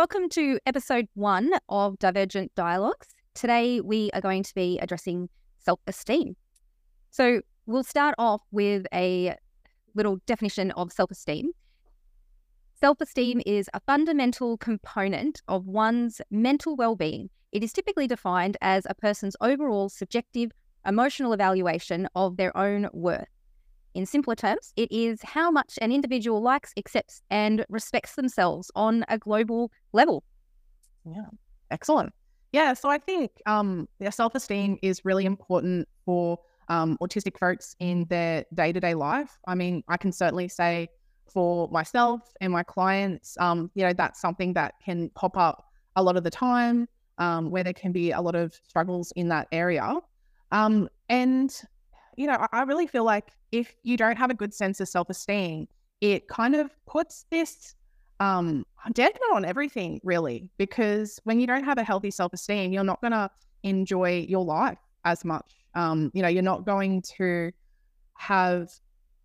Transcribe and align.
Welcome 0.00 0.30
to 0.30 0.58
episode 0.64 1.08
one 1.12 1.52
of 1.68 1.98
Divergent 1.98 2.54
Dialogues. 2.54 3.08
Today, 3.34 3.82
we 3.82 4.10
are 4.14 4.22
going 4.22 4.42
to 4.44 4.54
be 4.54 4.78
addressing 4.78 5.28
self 5.58 5.78
esteem. 5.86 6.36
So, 7.10 7.42
we'll 7.66 7.84
start 7.84 8.14
off 8.16 8.40
with 8.50 8.86
a 8.94 9.36
little 9.94 10.16
definition 10.24 10.70
of 10.70 10.90
self 10.90 11.10
esteem. 11.10 11.50
Self 12.72 12.98
esteem 13.02 13.42
is 13.44 13.68
a 13.74 13.80
fundamental 13.80 14.56
component 14.56 15.42
of 15.48 15.66
one's 15.66 16.22
mental 16.30 16.76
well 16.76 16.96
being. 16.96 17.28
It 17.52 17.62
is 17.62 17.70
typically 17.70 18.06
defined 18.06 18.56
as 18.62 18.86
a 18.88 18.94
person's 18.94 19.36
overall 19.42 19.90
subjective 19.90 20.50
emotional 20.86 21.34
evaluation 21.34 22.08
of 22.14 22.38
their 22.38 22.56
own 22.56 22.88
worth. 22.94 23.28
In 23.94 24.06
simpler 24.06 24.34
terms, 24.34 24.72
it 24.76 24.90
is 24.92 25.20
how 25.22 25.50
much 25.50 25.78
an 25.80 25.90
individual 25.92 26.40
likes, 26.40 26.72
accepts, 26.76 27.22
and 27.30 27.64
respects 27.68 28.14
themselves 28.14 28.70
on 28.74 29.04
a 29.08 29.18
global 29.18 29.70
level. 29.92 30.22
Yeah, 31.04 31.26
excellent. 31.70 32.12
Yeah, 32.52 32.74
so 32.74 32.88
I 32.88 32.98
think 32.98 33.30
um, 33.46 33.88
their 33.98 34.10
self 34.10 34.34
esteem 34.34 34.78
is 34.82 35.04
really 35.04 35.24
important 35.24 35.88
for 36.04 36.38
um, 36.68 36.96
autistic 37.02 37.38
folks 37.38 37.74
in 37.80 38.06
their 38.08 38.44
day 38.54 38.72
to 38.72 38.80
day 38.80 38.94
life. 38.94 39.38
I 39.46 39.54
mean, 39.54 39.82
I 39.88 39.96
can 39.96 40.12
certainly 40.12 40.48
say 40.48 40.88
for 41.32 41.68
myself 41.68 42.32
and 42.40 42.52
my 42.52 42.62
clients, 42.62 43.36
um, 43.40 43.70
you 43.74 43.84
know, 43.84 43.92
that's 43.92 44.20
something 44.20 44.52
that 44.54 44.74
can 44.84 45.10
pop 45.10 45.36
up 45.36 45.64
a 45.96 46.02
lot 46.02 46.16
of 46.16 46.24
the 46.24 46.30
time 46.30 46.88
um, 47.18 47.50
where 47.50 47.62
there 47.62 47.72
can 47.72 47.92
be 47.92 48.10
a 48.12 48.20
lot 48.20 48.34
of 48.34 48.54
struggles 48.68 49.12
in 49.16 49.28
that 49.28 49.48
area. 49.52 49.96
Um, 50.52 50.88
and, 51.08 51.54
you 52.20 52.26
know, 52.26 52.46
I, 52.52 52.64
really 52.64 52.86
feel 52.86 53.04
like 53.04 53.32
if 53.50 53.74
you 53.82 53.96
don't 53.96 54.16
have 54.18 54.30
a 54.30 54.34
good 54.34 54.52
sense 54.52 54.78
of 54.78 54.88
self 54.88 55.08
esteem, 55.08 55.66
it 56.02 56.28
kind 56.28 56.54
of 56.54 56.70
puts 56.86 57.24
this 57.30 57.74
um, 58.20 58.66
dampener 58.90 59.32
on 59.32 59.46
everything, 59.46 60.02
really, 60.04 60.50
because 60.58 61.18
when 61.24 61.40
you 61.40 61.46
don't 61.46 61.64
have 61.64 61.78
a 61.78 61.82
healthy 61.82 62.10
self 62.10 62.34
esteem, 62.34 62.74
you're 62.74 62.84
not 62.84 63.00
going 63.00 63.12
to 63.12 63.30
enjoy 63.62 64.26
your 64.28 64.44
life 64.44 64.76
as 65.06 65.24
much. 65.24 65.64
Um, 65.74 66.10
you 66.12 66.20
know, 66.20 66.28
you're 66.28 66.42
not 66.42 66.66
going 66.66 67.00
to 67.16 67.52
have 68.18 68.68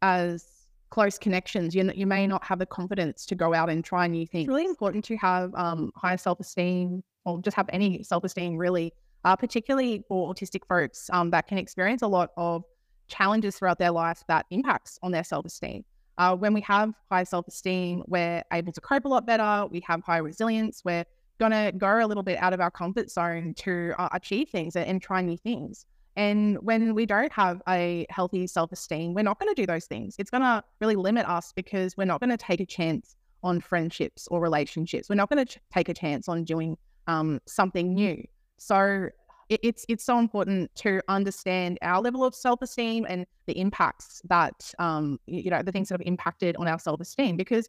as 0.02 0.46
close 0.90 1.18
connections. 1.18 1.76
You, 1.76 1.92
you 1.94 2.08
may 2.08 2.26
not 2.26 2.46
have 2.46 2.60
the 2.60 2.66
confidence 2.66 3.26
to 3.26 3.36
go 3.36 3.54
out 3.54 3.70
and 3.70 3.84
try 3.84 4.08
new 4.08 4.26
things. 4.26 4.44
It's 4.44 4.48
really 4.48 4.64
important 4.64 5.04
to 5.06 5.18
have 5.18 5.54
um, 5.56 5.92
high 5.98 6.16
self 6.16 6.40
esteem 6.40 7.04
or 7.26 7.42
just 7.42 7.58
have 7.58 7.70
any 7.74 8.04
self 8.04 8.24
esteem, 8.24 8.56
really, 8.56 8.94
uh, 9.26 9.36
particularly 9.36 10.06
for 10.08 10.34
autistic 10.34 10.62
folks 10.70 11.10
um, 11.12 11.30
that 11.32 11.48
can 11.48 11.58
experience 11.58 12.02
a 12.02 12.08
lot 12.08 12.30
of 12.38 12.64
challenges 13.08 13.58
throughout 13.58 13.80
their 13.80 13.92
life 13.92 14.24
that 14.28 14.46
impacts 14.52 15.00
on 15.04 15.12
their 15.12 15.24
self-esteem. 15.24 15.84
Uh, 16.18 16.36
when 16.36 16.54
we 16.54 16.62
have 16.62 16.94
high 17.12 17.24
self-esteem, 17.24 18.04
we're 18.08 18.42
able 18.54 18.72
to 18.72 18.82
cope 18.82 19.06
a 19.06 19.08
lot 19.08 19.26
better. 19.26 19.68
We 19.70 19.82
have 19.82 20.02
high 20.04 20.18
resilience. 20.18 20.82
We're 20.86 21.06
to 21.40 21.74
go 21.78 22.00
a 22.00 22.08
little 22.08 22.24
bit 22.24 22.38
out 22.42 22.54
of 22.54 22.62
our 22.62 22.72
comfort 22.72 23.12
zone 23.12 23.54
to 23.58 23.94
uh, 23.98 24.10
achieve 24.14 24.50
things 24.50 24.76
and, 24.76 24.88
and 24.88 25.02
try 25.02 25.22
new 25.22 25.38
things. 25.38 25.86
And 26.16 26.58
when 26.60 26.96
we 26.96 27.06
don't 27.06 27.32
have 27.34 27.62
a 27.68 28.06
healthy 28.10 28.48
self 28.48 28.72
esteem, 28.72 29.14
we're 29.14 29.24
not 29.24 29.40
going 29.40 29.54
to 29.54 29.62
do 29.62 29.66
those 29.66 29.86
things. 29.86 30.16
It's 30.18 30.30
going 30.30 30.44
to 30.44 30.64
really 30.80 30.96
limit 30.96 31.28
us 31.28 31.52
because 31.52 31.98
we're 31.98 32.06
not 32.06 32.22
going 32.22 32.30
to 32.30 32.38
take 32.38 32.62
a 32.62 32.66
chance 32.66 33.16
on 33.44 33.60
friendships 33.60 34.28
or 34.32 34.40
relationships. 34.40 35.10
We're 35.10 35.16
not 35.16 35.30
going 35.30 35.46
to 35.46 35.54
ch- 35.54 35.60
take 35.74 35.90
a 35.90 35.94
chance 35.94 36.30
on 36.30 36.46
doing 36.46 36.78
um, 37.08 37.42
something 37.46 37.94
new. 37.94 38.24
So 38.58 39.10
it, 39.50 39.60
it's 39.64 39.86
it's 39.88 40.04
so 40.04 40.20
important 40.20 40.74
to 40.76 41.02
understand 41.08 41.78
our 41.82 42.02
level 42.02 42.24
of 42.24 42.34
self 42.36 42.62
esteem 42.62 43.06
and 43.08 43.26
the 43.46 43.58
impacts 43.60 44.22
that 44.26 44.74
um, 44.80 45.20
you 45.28 45.50
know 45.50 45.62
the 45.62 45.72
things 45.72 45.90
that 45.90 46.00
have 46.00 46.08
impacted 46.08 46.56
on 46.58 46.68
our 46.68 46.80
self 46.80 47.00
esteem 47.00 47.38
because 47.38 47.68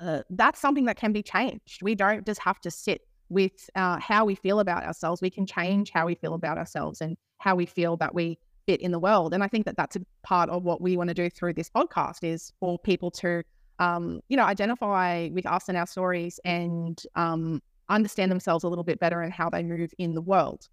uh, 0.00 0.22
that's 0.30 0.60
something 0.60 0.84
that 0.86 0.96
can 0.96 1.12
be 1.12 1.22
changed. 1.22 1.82
We 1.82 1.94
don't 1.94 2.26
just 2.26 2.40
have 2.42 2.60
to 2.60 2.70
sit 2.70 3.02
with 3.28 3.70
uh, 3.74 3.98
how 4.00 4.24
we 4.24 4.34
feel 4.34 4.60
about 4.60 4.84
ourselves. 4.84 5.22
We 5.22 5.30
can 5.30 5.46
change 5.46 5.90
how 5.90 6.06
we 6.06 6.14
feel 6.14 6.34
about 6.34 6.58
ourselves 6.58 7.00
and 7.00 7.16
how 7.38 7.54
we 7.54 7.66
feel 7.66 7.96
that 7.98 8.14
we 8.14 8.38
fit 8.66 8.80
in 8.80 8.90
the 8.90 8.98
world. 8.98 9.34
And 9.34 9.42
I 9.42 9.48
think 9.48 9.66
that 9.66 9.76
that's 9.76 9.96
a 9.96 10.00
part 10.22 10.50
of 10.50 10.64
what 10.64 10.80
we 10.80 10.96
want 10.96 11.08
to 11.08 11.14
do 11.14 11.30
through 11.30 11.54
this 11.54 11.70
podcast 11.70 12.22
is 12.22 12.52
for 12.60 12.78
people 12.78 13.10
to, 13.12 13.42
um, 13.78 14.20
you 14.28 14.36
know, 14.36 14.44
identify 14.44 15.28
with 15.32 15.46
us 15.46 15.68
and 15.68 15.76
our 15.76 15.86
stories 15.86 16.40
and 16.44 17.02
um, 17.14 17.62
understand 17.88 18.30
themselves 18.30 18.64
a 18.64 18.68
little 18.68 18.84
bit 18.84 18.98
better 18.98 19.20
and 19.20 19.32
how 19.32 19.48
they 19.50 19.62
move 19.62 19.92
in 19.98 20.14
the 20.14 20.22
world. 20.22 20.68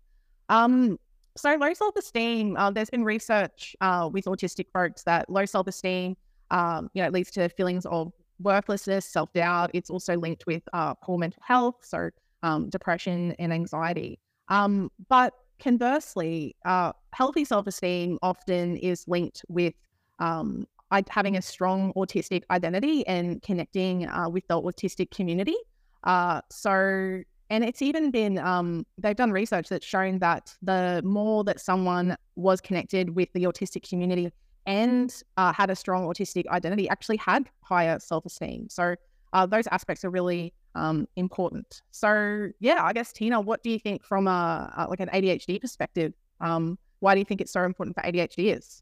Um, 0.51 0.99
so 1.37 1.55
low 1.55 1.73
self-esteem, 1.73 2.57
uh, 2.57 2.71
there's 2.71 2.89
been 2.89 3.05
research 3.05 3.75
uh, 3.79 4.09
with 4.11 4.25
autistic 4.25 4.67
folks 4.73 5.01
that 5.03 5.29
low 5.29 5.45
self-esteem, 5.45 6.17
um, 6.51 6.89
you 6.93 7.01
know, 7.01 7.09
leads 7.09 7.31
to 7.31 7.47
feelings 7.49 7.85
of 7.85 8.11
worthlessness, 8.39 9.05
self-doubt. 9.05 9.71
It's 9.73 9.89
also 9.89 10.17
linked 10.17 10.45
with 10.45 10.61
uh, 10.73 10.93
poor 10.95 11.17
mental 11.17 11.41
health, 11.41 11.77
so 11.81 12.09
um, 12.43 12.69
depression 12.69 13.33
and 13.39 13.53
anxiety. 13.53 14.19
Um, 14.49 14.91
but 15.07 15.33
conversely, 15.59 16.57
uh, 16.65 16.91
healthy 17.13 17.45
self-esteem 17.45 18.19
often 18.21 18.75
is 18.75 19.07
linked 19.07 19.45
with 19.47 19.73
um, 20.19 20.67
having 21.09 21.37
a 21.37 21.41
strong 21.41 21.93
autistic 21.93 22.43
identity 22.51 23.07
and 23.07 23.41
connecting 23.41 24.05
uh, 24.09 24.27
with 24.27 24.45
the 24.49 24.61
autistic 24.61 25.11
community. 25.11 25.55
Uh, 26.03 26.41
so 26.51 27.21
and 27.51 27.65
it's 27.65 27.81
even 27.81 28.11
been, 28.11 28.37
um, 28.37 28.85
they've 28.97 29.15
done 29.15 29.31
research 29.31 29.67
that's 29.67 29.85
shown 29.85 30.19
that 30.19 30.55
the 30.61 31.01
more 31.03 31.43
that 31.43 31.59
someone 31.59 32.15
was 32.37 32.61
connected 32.61 33.13
with 33.13 33.27
the 33.33 33.43
autistic 33.43 33.87
community 33.87 34.31
and 34.65 35.21
uh, 35.35 35.51
had 35.51 35.69
a 35.69 35.75
strong 35.75 36.05
autistic 36.05 36.47
identity, 36.47 36.87
actually 36.87 37.17
had 37.17 37.49
higher 37.59 37.99
self 37.99 38.25
esteem. 38.25 38.69
So 38.69 38.95
uh, 39.33 39.45
those 39.45 39.67
aspects 39.67 40.05
are 40.05 40.09
really 40.09 40.53
um, 40.75 41.07
important. 41.17 41.81
So 41.91 42.47
yeah, 42.61 42.81
I 42.81 42.93
guess 42.93 43.11
Teena, 43.11 43.43
what 43.43 43.61
do 43.63 43.69
you 43.69 43.79
think 43.79 44.05
from 44.05 44.27
a, 44.27 44.73
a 44.77 44.87
like 44.89 45.01
an 45.01 45.09
ADHD 45.09 45.59
perspective? 45.59 46.13
Um, 46.39 46.79
why 46.99 47.15
do 47.15 47.19
you 47.19 47.25
think 47.25 47.41
it's 47.41 47.51
so 47.51 47.63
important 47.63 47.97
for 47.97 48.03
ADHDers? 48.03 48.81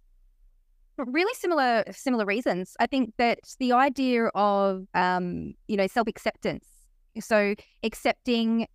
really 0.98 1.34
similar 1.34 1.86
similar 1.92 2.26
reasons. 2.26 2.76
I 2.78 2.86
think 2.86 3.14
that 3.18 3.40
the 3.58 3.72
idea 3.72 4.26
of 4.36 4.86
um, 4.94 5.54
you 5.70 5.78
know 5.78 5.88
self 5.88 6.10
acceptance 6.10 6.66
so 7.20 7.56
accepting 7.84 8.68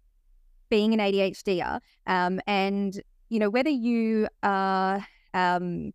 being 0.70 0.92
an 0.92 1.00
ADHDer 1.00 1.80
um, 2.06 2.40
and, 2.46 3.00
you 3.28 3.38
know, 3.38 3.50
whether 3.50 3.70
you 3.70 4.28
are 4.42 5.04
um, 5.34 5.92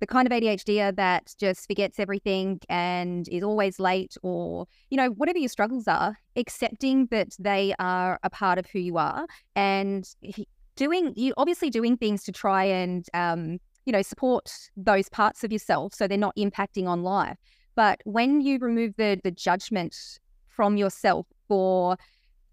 the 0.00 0.06
kind 0.06 0.26
of 0.26 0.32
ADHDer 0.32 0.96
that 0.96 1.34
just 1.38 1.66
forgets 1.66 1.98
everything 1.98 2.60
and 2.68 3.28
is 3.28 3.42
always 3.42 3.78
late 3.78 4.16
or, 4.22 4.66
you 4.90 4.96
know, 4.96 5.10
whatever 5.10 5.38
your 5.38 5.48
struggles 5.48 5.86
are, 5.86 6.16
accepting 6.36 7.06
that 7.06 7.34
they 7.38 7.74
are 7.78 8.18
a 8.22 8.30
part 8.30 8.58
of 8.58 8.66
who 8.66 8.78
you 8.78 8.96
are 8.96 9.26
and 9.54 10.14
doing, 10.76 11.12
you 11.16 11.34
obviously 11.36 11.68
doing 11.68 11.96
things 11.96 12.24
to 12.24 12.32
try 12.32 12.64
and, 12.64 13.06
um, 13.12 13.58
you 13.84 13.92
know, 13.92 14.02
support 14.02 14.50
those 14.76 15.08
parts 15.08 15.44
of 15.44 15.52
yourself 15.52 15.94
so 15.94 16.06
they're 16.06 16.18
not 16.18 16.36
impacting 16.36 16.86
on 16.86 17.02
life. 17.02 17.36
But 17.74 18.00
when 18.04 18.40
you 18.40 18.58
remove 18.58 18.94
the 18.96 19.20
the 19.22 19.30
judgment 19.30 19.96
from 20.60 20.76
yourself 20.76 21.26
for, 21.48 21.96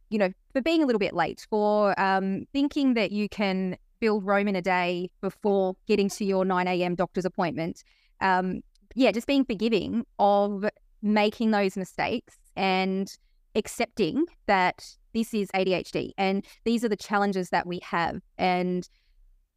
you 0.09 0.17
know, 0.17 0.31
for 0.53 0.61
being 0.61 0.81
a 0.81 0.85
little 0.85 0.97
bit 0.97 1.13
late, 1.13 1.45
for 1.49 1.93
um, 1.99 2.45
thinking 2.53 2.93
that 2.93 3.11
you 3.11 3.27
can 3.27 3.75
build 3.99 4.25
Rome 4.25 4.47
in 4.47 4.55
a 4.55 4.61
day 4.61 5.09
before 5.19 5.75
getting 5.87 6.07
to 6.11 6.23
your 6.23 6.45
9 6.45 6.69
a.m. 6.69 6.95
doctor's 6.95 7.25
appointment. 7.25 7.83
Um, 8.21 8.61
yeah, 8.95 9.11
just 9.11 9.27
being 9.27 9.43
forgiving 9.43 10.05
of 10.19 10.63
making 11.01 11.51
those 11.51 11.75
mistakes 11.75 12.37
and 12.55 13.11
accepting 13.55 14.23
that 14.45 14.85
this 15.13 15.33
is 15.33 15.49
ADHD 15.53 16.11
and 16.17 16.45
these 16.63 16.85
are 16.85 16.89
the 16.89 16.95
challenges 16.95 17.49
that 17.49 17.67
we 17.67 17.81
have. 17.83 18.21
And 18.37 18.87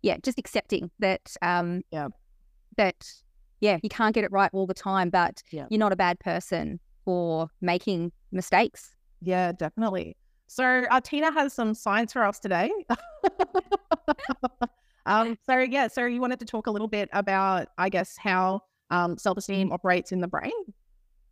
yeah, 0.03 0.17
just 0.25 0.41
accepting 0.41 0.91
that, 0.99 1.37
um, 1.41 1.82
yeah, 1.93 2.09
that, 2.77 3.06
yeah, 3.61 3.78
you 3.84 3.91
can't 3.91 4.12
get 4.12 4.25
it 4.25 4.32
right 4.32 4.50
all 4.53 4.67
the 4.67 4.75
time, 4.75 5.09
but 5.09 5.41
yeah. 5.53 5.67
you're 5.71 5.78
not 5.78 5.93
a 5.93 5.97
bad 5.97 6.19
person 6.19 6.81
for 7.05 7.49
making 7.61 8.12
mistakes. 8.33 8.94
Yeah, 9.21 9.53
definitely. 9.53 10.16
So 10.47 10.65
uh, 10.91 11.00
Teena 11.00 11.32
has 11.32 11.52
some 11.52 11.75
science 11.75 12.12
for 12.12 12.25
us 12.25 12.38
today. 12.38 12.70
um, 15.06 15.38
so 15.47 15.58
yeah, 15.58 15.87
so 15.87 16.06
you 16.06 16.20
wanted 16.20 16.41
to 16.41 16.44
talk 16.44 16.67
a 16.67 16.70
little 16.70 16.88
bit 16.88 17.08
about, 17.12 17.69
I 17.79 17.88
guess, 17.88 18.17
how 18.17 18.62
um, 18.91 19.17
self-esteem 19.17 19.73
operates 19.73 20.11
in 20.11 20.20
the 20.20 20.29
brain. 20.29 20.52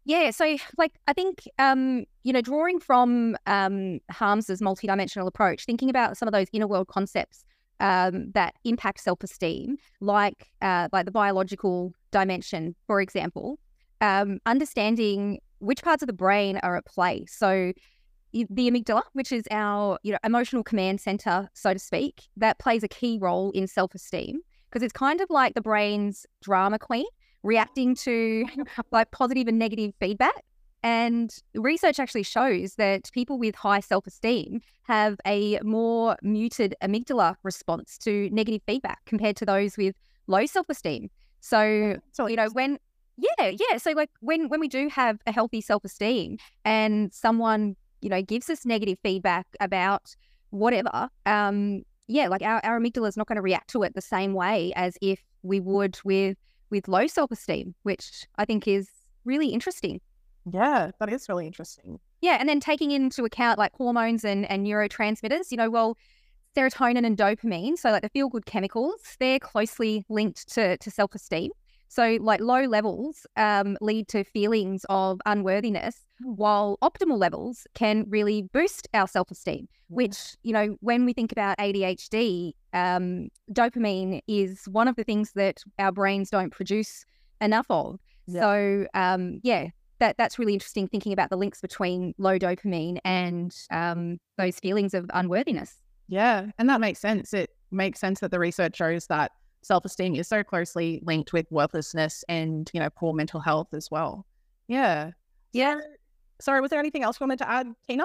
Yeah, 0.04 0.30
so 0.30 0.56
like 0.78 0.92
I 1.06 1.12
think 1.12 1.42
um, 1.58 2.04
you 2.22 2.32
know, 2.32 2.40
drawing 2.40 2.80
from 2.80 3.36
um, 3.46 4.00
Harms's 4.10 4.62
multidimensional 4.62 5.26
approach, 5.26 5.66
thinking 5.66 5.90
about 5.90 6.16
some 6.16 6.28
of 6.28 6.32
those 6.32 6.46
inner 6.52 6.66
world 6.66 6.88
concepts 6.88 7.44
um, 7.80 8.30
that 8.32 8.54
impact 8.64 9.00
self-esteem, 9.00 9.76
like 10.00 10.46
uh, 10.62 10.88
like 10.92 11.04
the 11.04 11.10
biological 11.10 11.92
dimension, 12.10 12.74
for 12.86 13.00
example, 13.00 13.58
um, 14.00 14.38
understanding 14.46 15.40
which 15.58 15.82
parts 15.82 16.02
of 16.02 16.06
the 16.06 16.12
brain 16.12 16.58
are 16.62 16.76
at 16.76 16.86
play. 16.86 17.24
So 17.26 17.72
the 18.32 18.70
amygdala, 18.70 19.02
which 19.12 19.32
is 19.32 19.44
our 19.50 19.98
you 20.02 20.12
know 20.12 20.18
emotional 20.24 20.62
command 20.62 21.00
center, 21.00 21.48
so 21.54 21.72
to 21.72 21.78
speak, 21.78 22.28
that 22.36 22.58
plays 22.58 22.82
a 22.82 22.88
key 22.88 23.18
role 23.20 23.50
in 23.52 23.66
self-esteem 23.66 24.40
because 24.68 24.82
it's 24.82 24.92
kind 24.92 25.20
of 25.20 25.30
like 25.30 25.54
the 25.54 25.62
brain's 25.62 26.26
drama 26.42 26.78
queen 26.78 27.06
reacting 27.42 27.94
to 27.94 28.44
like 28.90 29.10
positive 29.10 29.48
and 29.48 29.58
negative 29.58 29.92
feedback. 30.00 30.44
And 30.84 31.34
research 31.54 31.98
actually 31.98 32.22
shows 32.22 32.76
that 32.76 33.10
people 33.12 33.38
with 33.38 33.54
high 33.56 33.80
self 33.80 34.06
esteem 34.06 34.60
have 34.84 35.18
a 35.26 35.58
more 35.62 36.16
muted 36.22 36.76
amygdala 36.82 37.34
response 37.42 37.98
to 37.98 38.30
negative 38.30 38.62
feedback 38.66 39.00
compared 39.04 39.36
to 39.36 39.46
those 39.46 39.76
with 39.76 39.96
low 40.28 40.46
self 40.46 40.68
esteem. 40.68 41.10
So, 41.40 41.96
so 42.12 42.26
you 42.26 42.36
know, 42.36 42.48
when, 42.52 42.78
yeah, 43.18 43.52
yeah. 43.70 43.78
So, 43.78 43.90
like, 43.92 44.10
when, 44.20 44.48
when 44.48 44.60
we 44.60 44.68
do 44.68 44.88
have 44.88 45.18
a 45.26 45.32
healthy 45.32 45.60
self 45.60 45.84
esteem 45.84 46.38
and 46.64 47.12
someone, 47.12 47.76
you 48.00 48.08
know, 48.08 48.22
gives 48.22 48.48
us 48.48 48.64
negative 48.64 48.98
feedback 49.02 49.46
about 49.60 50.14
whatever, 50.50 51.08
um, 51.26 51.82
yeah, 52.06 52.28
like 52.28 52.42
our, 52.42 52.64
our 52.64 52.80
amygdala 52.80 53.08
is 53.08 53.16
not 53.16 53.26
going 53.26 53.36
to 53.36 53.42
react 53.42 53.70
to 53.70 53.82
it 53.82 53.94
the 53.94 54.00
same 54.00 54.32
way 54.34 54.72
as 54.76 54.96
if 55.02 55.20
we 55.42 55.60
would 55.60 55.98
with 56.04 56.36
with 56.70 56.88
low 56.88 57.06
self 57.06 57.30
esteem, 57.30 57.74
which 57.82 58.26
I 58.36 58.44
think 58.44 58.68
is 58.68 58.88
really 59.24 59.48
interesting. 59.48 60.00
Yeah, 60.50 60.92
that 61.00 61.12
is 61.12 61.28
really 61.28 61.46
interesting. 61.46 61.98
Yeah, 62.20 62.36
and 62.40 62.48
then 62.48 62.60
taking 62.60 62.90
into 62.90 63.24
account 63.24 63.58
like 63.58 63.72
hormones 63.74 64.24
and, 64.24 64.50
and 64.50 64.66
neurotransmitters, 64.66 65.50
you 65.50 65.56
know, 65.56 65.70
well, 65.70 65.96
serotonin 66.56 67.04
and 67.04 67.16
dopamine, 67.16 67.76
so 67.76 67.90
like 67.90 68.02
the 68.02 68.08
feel 68.08 68.28
good 68.28 68.46
chemicals, 68.46 69.00
they're 69.20 69.38
closely 69.38 70.04
linked 70.08 70.48
to, 70.54 70.76
to 70.78 70.90
self 70.90 71.14
esteem. 71.14 71.50
So, 71.88 72.18
like 72.20 72.40
low 72.40 72.64
levels 72.64 73.26
um, 73.36 73.76
lead 73.80 74.08
to 74.08 74.24
feelings 74.24 74.84
of 74.88 75.20
unworthiness, 75.26 75.96
while 76.22 76.78
optimal 76.82 77.18
levels 77.18 77.66
can 77.74 78.04
really 78.08 78.42
boost 78.42 78.88
our 78.94 79.08
self 79.08 79.30
esteem. 79.30 79.68
Which, 79.88 80.36
you 80.42 80.52
know, 80.52 80.76
when 80.80 81.06
we 81.06 81.14
think 81.14 81.32
about 81.32 81.56
ADHD, 81.56 82.52
um, 82.74 83.28
dopamine 83.50 84.20
is 84.28 84.64
one 84.66 84.86
of 84.86 84.96
the 84.96 85.04
things 85.04 85.32
that 85.34 85.62
our 85.78 85.90
brains 85.90 86.28
don't 86.28 86.50
produce 86.50 87.04
enough 87.40 87.66
of. 87.70 87.98
Yeah. 88.26 88.40
So, 88.40 88.86
um, 88.92 89.40
yeah, 89.42 89.68
that 89.98 90.16
that's 90.18 90.38
really 90.38 90.52
interesting 90.52 90.88
thinking 90.88 91.12
about 91.12 91.30
the 91.30 91.36
links 91.36 91.60
between 91.60 92.14
low 92.18 92.38
dopamine 92.38 92.98
and 93.04 93.54
um, 93.70 94.18
those 94.36 94.58
feelings 94.58 94.94
of 94.94 95.10
unworthiness. 95.14 95.76
Yeah, 96.08 96.46
and 96.58 96.68
that 96.68 96.80
makes 96.80 97.00
sense. 97.00 97.34
It 97.34 97.50
makes 97.70 98.00
sense 98.00 98.20
that 98.20 98.30
the 98.30 98.38
research 98.38 98.76
shows 98.76 99.06
that 99.06 99.32
self-esteem 99.62 100.14
is 100.14 100.28
so 100.28 100.42
closely 100.42 101.00
linked 101.04 101.32
with 101.32 101.50
worthlessness 101.50 102.24
and 102.28 102.70
you 102.72 102.80
know 102.80 102.90
poor 102.90 103.12
mental 103.12 103.40
health 103.40 103.68
as 103.72 103.90
well. 103.90 104.26
Yeah, 104.66 105.12
yeah. 105.52 105.76
So, 105.76 105.86
sorry, 106.40 106.60
was 106.60 106.70
there 106.70 106.78
anything 106.78 107.02
else 107.02 107.18
you 107.18 107.24
wanted 107.24 107.38
to 107.38 107.50
add, 107.50 107.68
Teena? 107.88 108.04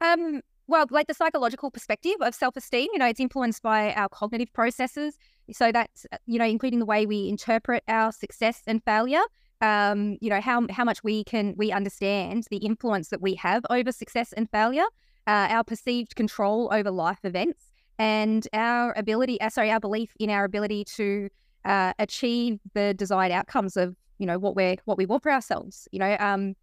Um, 0.00 0.40
well, 0.66 0.86
like 0.90 1.08
the 1.08 1.14
psychological 1.14 1.70
perspective 1.70 2.14
of 2.20 2.34
self-esteem, 2.34 2.88
you 2.92 2.98
know, 2.98 3.06
it's 3.06 3.20
influenced 3.20 3.62
by 3.62 3.92
our 3.94 4.08
cognitive 4.08 4.52
processes. 4.52 5.18
So 5.52 5.72
that's 5.72 6.06
you 6.26 6.38
know, 6.38 6.44
including 6.44 6.78
the 6.78 6.86
way 6.86 7.06
we 7.06 7.28
interpret 7.28 7.82
our 7.88 8.12
success 8.12 8.62
and 8.66 8.82
failure 8.84 9.22
um, 9.60 10.16
you 10.20 10.30
know, 10.30 10.40
how 10.40 10.66
how 10.70 10.84
much 10.84 11.04
we 11.04 11.24
can 11.24 11.54
we 11.56 11.72
understand 11.72 12.46
the 12.50 12.58
influence 12.58 13.08
that 13.08 13.20
we 13.20 13.34
have 13.34 13.64
over 13.70 13.92
success 13.92 14.32
and 14.32 14.50
failure, 14.50 14.86
uh, 15.26 15.48
our 15.50 15.64
perceived 15.64 16.16
control 16.16 16.70
over 16.72 16.90
life 16.90 17.20
events, 17.24 17.69
and 18.00 18.48
our 18.54 18.94
ability, 18.96 19.38
uh, 19.42 19.50
sorry, 19.50 19.70
our 19.70 19.78
belief 19.78 20.10
in 20.18 20.30
our 20.30 20.44
ability 20.44 20.84
to 20.96 21.28
uh, 21.66 21.92
achieve 21.98 22.58
the 22.72 22.94
desired 22.94 23.30
outcomes 23.30 23.76
of 23.76 23.94
you 24.18 24.26
know 24.26 24.38
what 24.38 24.56
we're 24.56 24.76
what 24.86 24.96
we 24.96 25.04
want 25.04 25.22
for 25.22 25.30
ourselves. 25.30 25.86
You 25.92 25.98
know, 25.98 26.16
um, 26.18 26.54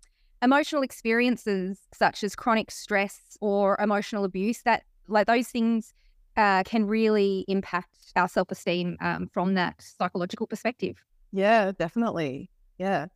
emotional 0.41 0.81
experiences 0.81 1.77
such 1.93 2.23
as 2.23 2.35
chronic 2.35 2.71
stress 2.71 3.37
or 3.39 3.77
emotional 3.79 4.23
abuse 4.23 4.63
that 4.63 4.83
like 5.07 5.27
those 5.27 5.47
things 5.49 5.93
uh, 6.37 6.63
can 6.63 6.87
really 6.87 7.45
impact 7.47 8.13
our 8.15 8.27
self 8.27 8.49
esteem 8.49 8.97
um, 8.99 9.29
from 9.31 9.53
that 9.53 9.79
psychological 9.79 10.47
perspective. 10.47 11.03
Yeah, 11.31 11.71
definitely. 11.77 12.49
Yeah. 12.79 13.07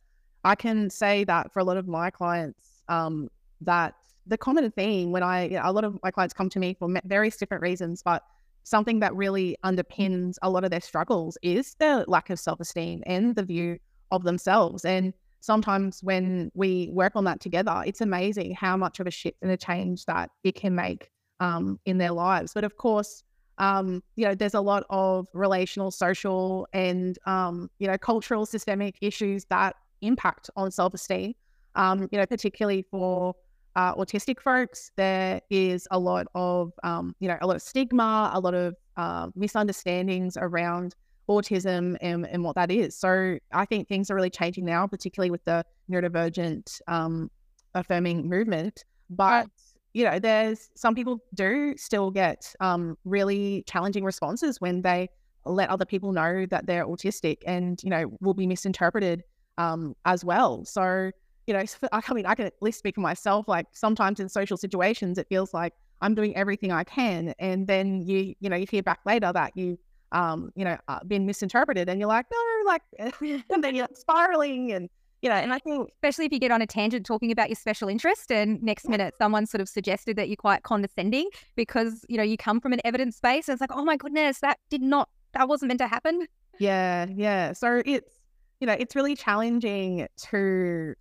I 0.44 0.54
can 0.54 0.90
say 0.90 1.24
that 1.24 1.52
for 1.52 1.58
a 1.58 1.64
lot 1.64 1.76
of 1.76 1.88
my 1.88 2.10
clients, 2.10 2.82
um, 2.88 3.28
that 3.60 3.94
the 4.26 4.38
common 4.38 4.70
theme 4.70 5.12
when 5.12 5.22
I, 5.22 5.44
you 5.44 5.56
know, 5.56 5.62
a 5.64 5.72
lot 5.72 5.84
of 5.84 5.98
my 6.02 6.10
clients 6.10 6.34
come 6.34 6.48
to 6.50 6.58
me 6.58 6.74
for 6.78 6.88
various 7.04 7.36
different 7.36 7.62
reasons, 7.62 8.02
but 8.02 8.22
something 8.64 9.00
that 9.00 9.14
really 9.14 9.56
underpins 9.64 10.36
a 10.42 10.50
lot 10.50 10.64
of 10.64 10.70
their 10.70 10.80
struggles 10.80 11.36
is 11.42 11.74
their 11.74 12.04
lack 12.06 12.30
of 12.30 12.38
self 12.38 12.60
esteem 12.60 13.02
and 13.06 13.34
the 13.34 13.42
view 13.42 13.78
of 14.10 14.22
themselves. 14.22 14.84
And 14.84 15.12
sometimes 15.40 16.02
when 16.02 16.50
we 16.54 16.90
work 16.92 17.16
on 17.16 17.24
that 17.24 17.40
together, 17.40 17.82
it's 17.84 18.00
amazing 18.00 18.54
how 18.54 18.76
much 18.76 19.00
of 19.00 19.06
a 19.06 19.10
shift 19.10 19.36
and 19.42 19.50
a 19.50 19.56
change 19.56 20.04
that 20.06 20.30
it 20.44 20.54
can 20.54 20.74
make 20.74 21.10
um, 21.40 21.80
in 21.86 21.98
their 21.98 22.12
lives. 22.12 22.52
But 22.54 22.64
of 22.64 22.76
course, 22.76 23.24
um, 23.58 24.02
you 24.16 24.24
know, 24.24 24.34
there's 24.34 24.54
a 24.54 24.60
lot 24.60 24.84
of 24.90 25.26
relational, 25.34 25.90
social, 25.90 26.66
and 26.72 27.18
um, 27.26 27.70
you 27.78 27.86
know, 27.86 27.98
cultural, 27.98 28.46
systemic 28.46 28.96
issues 29.00 29.44
that 29.46 29.76
impact 30.00 30.48
on 30.56 30.70
self-esteem. 30.70 31.34
Um, 31.74 32.08
you 32.12 32.18
know, 32.18 32.26
particularly 32.26 32.86
for 32.90 33.34
uh, 33.76 33.94
autistic 33.94 34.40
folks, 34.40 34.90
there 34.96 35.40
is 35.50 35.88
a 35.90 35.98
lot 35.98 36.26
of 36.34 36.72
um, 36.82 37.14
you 37.20 37.28
know, 37.28 37.38
a 37.40 37.46
lot 37.46 37.56
of 37.56 37.62
stigma, 37.62 38.30
a 38.34 38.40
lot 38.40 38.54
of 38.54 38.74
uh, 38.96 39.28
misunderstandings 39.34 40.36
around 40.36 40.94
autism 41.28 41.96
and, 42.00 42.26
and 42.26 42.44
what 42.44 42.56
that 42.56 42.70
is. 42.70 42.96
So 42.96 43.38
I 43.52 43.64
think 43.64 43.88
things 43.88 44.10
are 44.10 44.14
really 44.14 44.30
changing 44.30 44.64
now, 44.64 44.86
particularly 44.86 45.30
with 45.30 45.44
the 45.44 45.64
neurodivergent 45.90 46.80
um, 46.88 47.30
affirming 47.74 48.28
movement. 48.28 48.84
But 49.08 49.48
you 49.94 50.04
know, 50.04 50.18
there's 50.18 50.70
some 50.74 50.94
people 50.94 51.22
do 51.34 51.74
still 51.76 52.10
get 52.10 52.54
um, 52.60 52.96
really 53.04 53.62
challenging 53.66 54.04
responses 54.04 54.60
when 54.60 54.82
they 54.82 55.08
let 55.44 55.68
other 55.68 55.84
people 55.84 56.12
know 56.12 56.46
that 56.46 56.66
they're 56.66 56.86
autistic 56.86 57.38
and, 57.46 57.82
you 57.82 57.90
know, 57.90 58.16
will 58.20 58.34
be 58.34 58.46
misinterpreted 58.46 59.22
um, 59.58 59.94
as 60.04 60.24
well. 60.24 60.64
So, 60.64 61.10
you 61.46 61.54
know, 61.54 61.64
I 61.92 62.14
mean, 62.14 62.26
I 62.26 62.34
can 62.34 62.46
at 62.46 62.54
least 62.60 62.78
speak 62.78 62.94
for 62.94 63.00
myself. 63.00 63.48
Like 63.48 63.66
sometimes 63.72 64.20
in 64.20 64.28
social 64.28 64.56
situations, 64.56 65.18
it 65.18 65.26
feels 65.28 65.52
like 65.52 65.74
I'm 66.00 66.14
doing 66.14 66.36
everything 66.36 66.72
I 66.72 66.84
can. 66.84 67.34
And 67.38 67.66
then 67.66 68.02
you, 68.02 68.34
you 68.40 68.48
know, 68.48 68.56
you 68.56 68.66
hear 68.70 68.82
back 68.82 69.00
later 69.06 69.32
that 69.32 69.56
you, 69.56 69.78
um, 70.12 70.50
you 70.54 70.64
know, 70.64 70.76
uh, 70.88 71.00
been 71.06 71.26
misinterpreted 71.26 71.88
and 71.88 71.98
you're 71.98 72.08
like, 72.08 72.26
no, 72.30 72.38
like, 72.66 72.82
and 73.50 73.64
then 73.64 73.74
you're 73.74 73.88
spiraling 73.94 74.72
and, 74.72 74.88
you 75.20 75.28
know, 75.28 75.36
and 75.36 75.52
I 75.52 75.58
think 75.60 75.88
especially 75.94 76.26
if 76.26 76.32
you 76.32 76.40
get 76.40 76.50
on 76.50 76.62
a 76.62 76.66
tangent 76.66 77.06
talking 77.06 77.30
about 77.30 77.48
your 77.48 77.56
special 77.56 77.88
interest 77.88 78.32
and 78.32 78.60
next 78.60 78.88
minute 78.88 79.14
someone 79.16 79.46
sort 79.46 79.60
of 79.60 79.68
suggested 79.68 80.16
that 80.16 80.28
you're 80.28 80.36
quite 80.36 80.64
condescending 80.64 81.28
because, 81.54 82.04
you 82.08 82.16
know, 82.16 82.24
you 82.24 82.36
come 82.36 82.60
from 82.60 82.72
an 82.72 82.80
evidence 82.84 83.16
space 83.16 83.48
and 83.48 83.54
it's 83.54 83.60
like, 83.60 83.70
oh 83.72 83.84
my 83.84 83.96
goodness, 83.96 84.40
that 84.40 84.58
did 84.68 84.82
not 84.82 85.08
that 85.34 85.48
wasn't 85.48 85.68
meant 85.68 85.78
to 85.78 85.86
happen. 85.86 86.26
Yeah, 86.58 87.06
yeah. 87.08 87.52
So 87.52 87.82
it's 87.86 88.18
you 88.60 88.66
know, 88.66 88.76
it's 88.78 88.94
really 88.94 89.16
challenging 89.16 90.06
to 90.30 90.94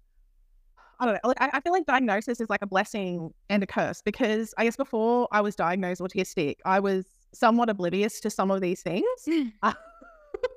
I 1.01 1.06
don't 1.06 1.15
know. 1.15 1.33
I, 1.39 1.59
feel 1.62 1.74
like 1.74 1.88
diagnosis 1.88 2.39
is 2.39 2.48
like 2.48 2.62
a 2.62 2.68
blessing 2.68 3.33
and 3.50 3.63
a 3.63 3.65
curse 3.65 4.03
because 4.03 4.53
I 4.59 4.65
guess 4.65 4.77
before 4.77 5.27
I 5.31 5.42
was 5.42 5.56
diagnosed 5.56 6.00
autistic, 6.00 6.57
I 6.64 6.80
was 6.80 7.06
somewhat 7.33 7.69
oblivious 7.69 8.19
to 8.19 8.30
some 8.30 8.52
of 8.52 8.61
these 8.61 8.83
things 8.83 9.04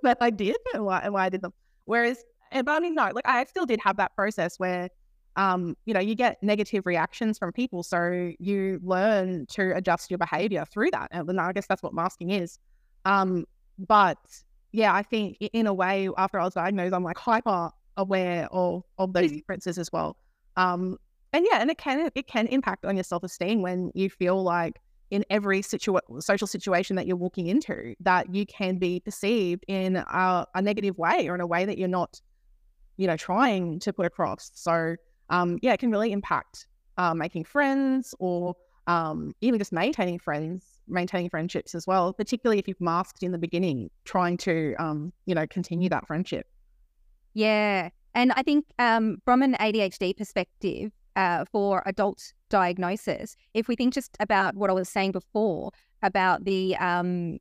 that 0.02 0.18
I 0.20 0.28
did 0.28 0.56
and 0.74 0.84
why, 0.84 1.00
and 1.00 1.14
why 1.14 1.24
I 1.24 1.28
did 1.30 1.40
them. 1.40 1.54
Whereas 1.86 2.22
but 2.52 2.68
I 2.68 2.78
mean, 2.78 2.94
no, 2.94 3.10
like 3.14 3.26
I 3.26 3.42
still 3.44 3.66
did 3.66 3.80
have 3.82 3.96
that 3.96 4.14
process 4.14 4.58
where, 4.58 4.90
um, 5.36 5.76
you 5.86 5.94
know, 5.94 6.00
you 6.00 6.14
get 6.14 6.42
negative 6.42 6.86
reactions 6.86 7.38
from 7.38 7.50
people. 7.52 7.82
So 7.82 8.32
you 8.38 8.80
learn 8.84 9.46
to 9.46 9.74
adjust 9.74 10.10
your 10.10 10.18
behavior 10.18 10.64
through 10.70 10.90
that. 10.92 11.08
And 11.10 11.40
I 11.40 11.52
guess 11.52 11.66
that's 11.66 11.82
what 11.82 11.94
masking 11.94 12.30
is. 12.30 12.58
Um, 13.06 13.46
but 13.78 14.18
yeah, 14.72 14.94
I 14.94 15.02
think 15.02 15.38
in 15.40 15.66
a 15.66 15.74
way, 15.74 16.08
after 16.16 16.38
I 16.38 16.44
was 16.44 16.54
diagnosed, 16.54 16.94
I'm 16.94 17.02
like 17.02 17.18
hyper 17.18 17.70
aware 17.96 18.46
of, 18.52 18.84
of 18.98 19.12
those 19.12 19.30
mm. 19.30 19.36
differences 19.36 19.78
as 19.78 19.90
well. 19.92 20.16
Um, 20.56 20.98
and 21.32 21.46
yeah, 21.50 21.60
and 21.60 21.70
it 21.70 21.78
can, 21.78 22.10
it 22.14 22.26
can 22.26 22.46
impact 22.46 22.84
on 22.84 22.96
your 22.96 23.04
self-esteem 23.04 23.62
when 23.62 23.90
you 23.94 24.08
feel 24.08 24.42
like 24.42 24.80
in 25.10 25.24
every 25.30 25.60
situa- 25.60 26.22
social 26.22 26.46
situation 26.46 26.96
that 26.96 27.06
you're 27.06 27.16
walking 27.16 27.46
into 27.48 27.94
that 28.00 28.34
you 28.34 28.46
can 28.46 28.78
be 28.78 29.00
perceived 29.00 29.64
in 29.68 29.96
a, 29.96 30.46
a 30.54 30.62
negative 30.62 30.96
way 30.96 31.28
or 31.28 31.34
in 31.34 31.40
a 31.40 31.46
way 31.46 31.64
that 31.64 31.78
you're 31.78 31.88
not 31.88 32.20
you 32.96 33.06
know, 33.06 33.16
trying 33.16 33.78
to 33.80 33.92
put 33.92 34.06
across. 34.06 34.50
So, 34.54 34.96
um, 35.30 35.58
yeah, 35.62 35.72
it 35.72 35.80
can 35.80 35.90
really 35.90 36.12
impact 36.12 36.66
uh, 36.96 37.14
making 37.14 37.44
friends 37.44 38.14
or 38.18 38.54
um, 38.86 39.34
even 39.40 39.58
just 39.58 39.72
maintaining 39.72 40.18
friends, 40.18 40.64
maintaining 40.86 41.30
friendships 41.30 41.74
as 41.74 41.86
well, 41.86 42.12
particularly 42.12 42.58
if 42.58 42.68
you've 42.68 42.80
masked 42.80 43.22
in 43.22 43.32
the 43.32 43.38
beginning, 43.38 43.90
trying 44.04 44.36
to, 44.38 44.74
um, 44.78 45.12
you 45.26 45.34
know, 45.34 45.46
continue 45.46 45.88
that 45.88 46.06
friendship. 46.06 46.46
Yeah. 47.32 47.88
And 48.14 48.32
I 48.32 48.42
think 48.42 48.66
um, 48.78 49.18
from 49.24 49.42
an 49.42 49.54
ADHD 49.54 50.16
perspective, 50.16 50.92
uh, 51.16 51.44
for 51.50 51.82
adult 51.86 52.32
diagnosis, 52.48 53.36
if 53.54 53.68
we 53.68 53.76
think 53.76 53.94
just 53.94 54.16
about 54.20 54.56
what 54.56 54.70
I 54.70 54.72
was 54.72 54.88
saying 54.88 55.12
before 55.12 55.70
about 56.02 56.44
the 56.44 56.76
um, 56.76 57.38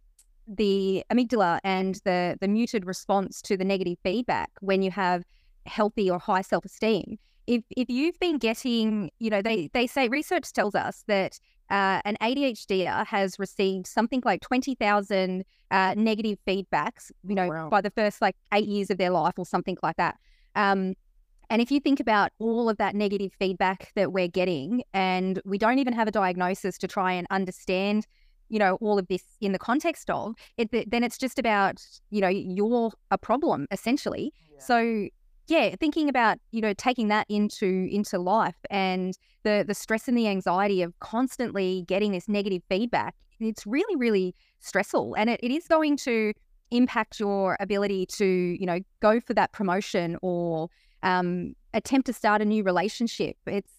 the 0.47 1.03
amygdala 1.11 1.59
and 1.63 1.95
the 2.05 2.37
the 2.39 2.47
muted 2.47 2.85
response 2.85 3.41
to 3.43 3.57
the 3.57 3.63
negative 3.63 3.97
feedback 4.03 4.51
when 4.61 4.81
you 4.81 4.91
have 4.91 5.23
healthy 5.65 6.09
or 6.09 6.19
high 6.19 6.41
self 6.41 6.65
esteem. 6.65 7.17
If 7.47 7.63
if 7.75 7.89
you've 7.89 8.19
been 8.19 8.37
getting, 8.37 9.11
you 9.19 9.29
know, 9.29 9.41
they 9.41 9.69
they 9.73 9.87
say 9.87 10.07
research 10.07 10.51
tells 10.53 10.75
us 10.75 11.03
that 11.07 11.39
uh, 11.69 12.01
an 12.05 12.17
ADHDer 12.21 13.05
has 13.07 13.39
received 13.39 13.87
something 13.87 14.21
like 14.23 14.41
twenty 14.41 14.75
thousand 14.75 15.45
uh, 15.71 15.93
negative 15.97 16.37
feedbacks, 16.47 17.11
you 17.27 17.35
know, 17.35 17.47
wow. 17.47 17.69
by 17.69 17.81
the 17.81 17.91
first 17.91 18.21
like 18.21 18.35
eight 18.53 18.67
years 18.67 18.89
of 18.89 18.97
their 18.97 19.09
life 19.09 19.33
or 19.37 19.45
something 19.45 19.77
like 19.83 19.97
that. 19.97 20.17
Um, 20.55 20.95
And 21.49 21.61
if 21.61 21.69
you 21.71 21.79
think 21.79 21.99
about 21.99 22.31
all 22.39 22.67
of 22.69 22.77
that 22.77 22.95
negative 22.95 23.31
feedback 23.37 23.91
that 23.95 24.11
we're 24.11 24.29
getting, 24.29 24.83
and 24.93 25.39
we 25.45 25.57
don't 25.57 25.77
even 25.77 25.93
have 25.93 26.07
a 26.07 26.11
diagnosis 26.11 26.77
to 26.79 26.87
try 26.87 27.13
and 27.13 27.27
understand, 27.29 28.07
you 28.49 28.57
know, 28.57 28.77
all 28.81 28.97
of 28.97 29.07
this 29.07 29.23
in 29.39 29.51
the 29.51 29.59
context 29.59 30.09
of 30.09 30.33
it, 30.57 30.89
then 30.89 31.03
it's 31.03 31.17
just 31.17 31.37
about, 31.37 31.83
you 32.09 32.21
know, 32.21 32.29
you're 32.29 32.91
a 33.11 33.17
problem 33.17 33.67
essentially. 33.71 34.31
Yeah. 34.51 34.59
So 34.61 35.07
yeah, 35.47 35.75
thinking 35.75 36.07
about 36.09 36.37
you 36.51 36.61
know 36.61 36.73
taking 36.73 37.09
that 37.09 37.25
into 37.29 37.87
into 37.91 38.17
life 38.17 38.55
and 38.69 39.17
the 39.43 39.65
the 39.67 39.73
stress 39.73 40.07
and 40.07 40.17
the 40.17 40.27
anxiety 40.27 40.81
of 40.81 40.97
constantly 40.99 41.83
getting 41.87 42.13
this 42.13 42.27
negative 42.27 42.63
feedback, 42.69 43.13
it's 43.39 43.67
really 43.67 43.95
really 43.97 44.33
stressful, 44.59 45.15
and 45.17 45.29
it, 45.29 45.39
it 45.43 45.51
is 45.51 45.67
going 45.67 45.97
to 45.97 46.31
impact 46.73 47.19
your 47.19 47.57
ability 47.59 48.05
to 48.07 48.25
you 48.25 48.65
know 48.65 48.79
go 48.99 49.19
for 49.19 49.33
that 49.33 49.51
promotion 49.51 50.17
or 50.21 50.69
um, 51.03 51.55
attempt 51.73 52.05
to 52.07 52.13
start 52.13 52.41
a 52.41 52.45
new 52.45 52.63
relationship. 52.63 53.37
It's 53.45 53.71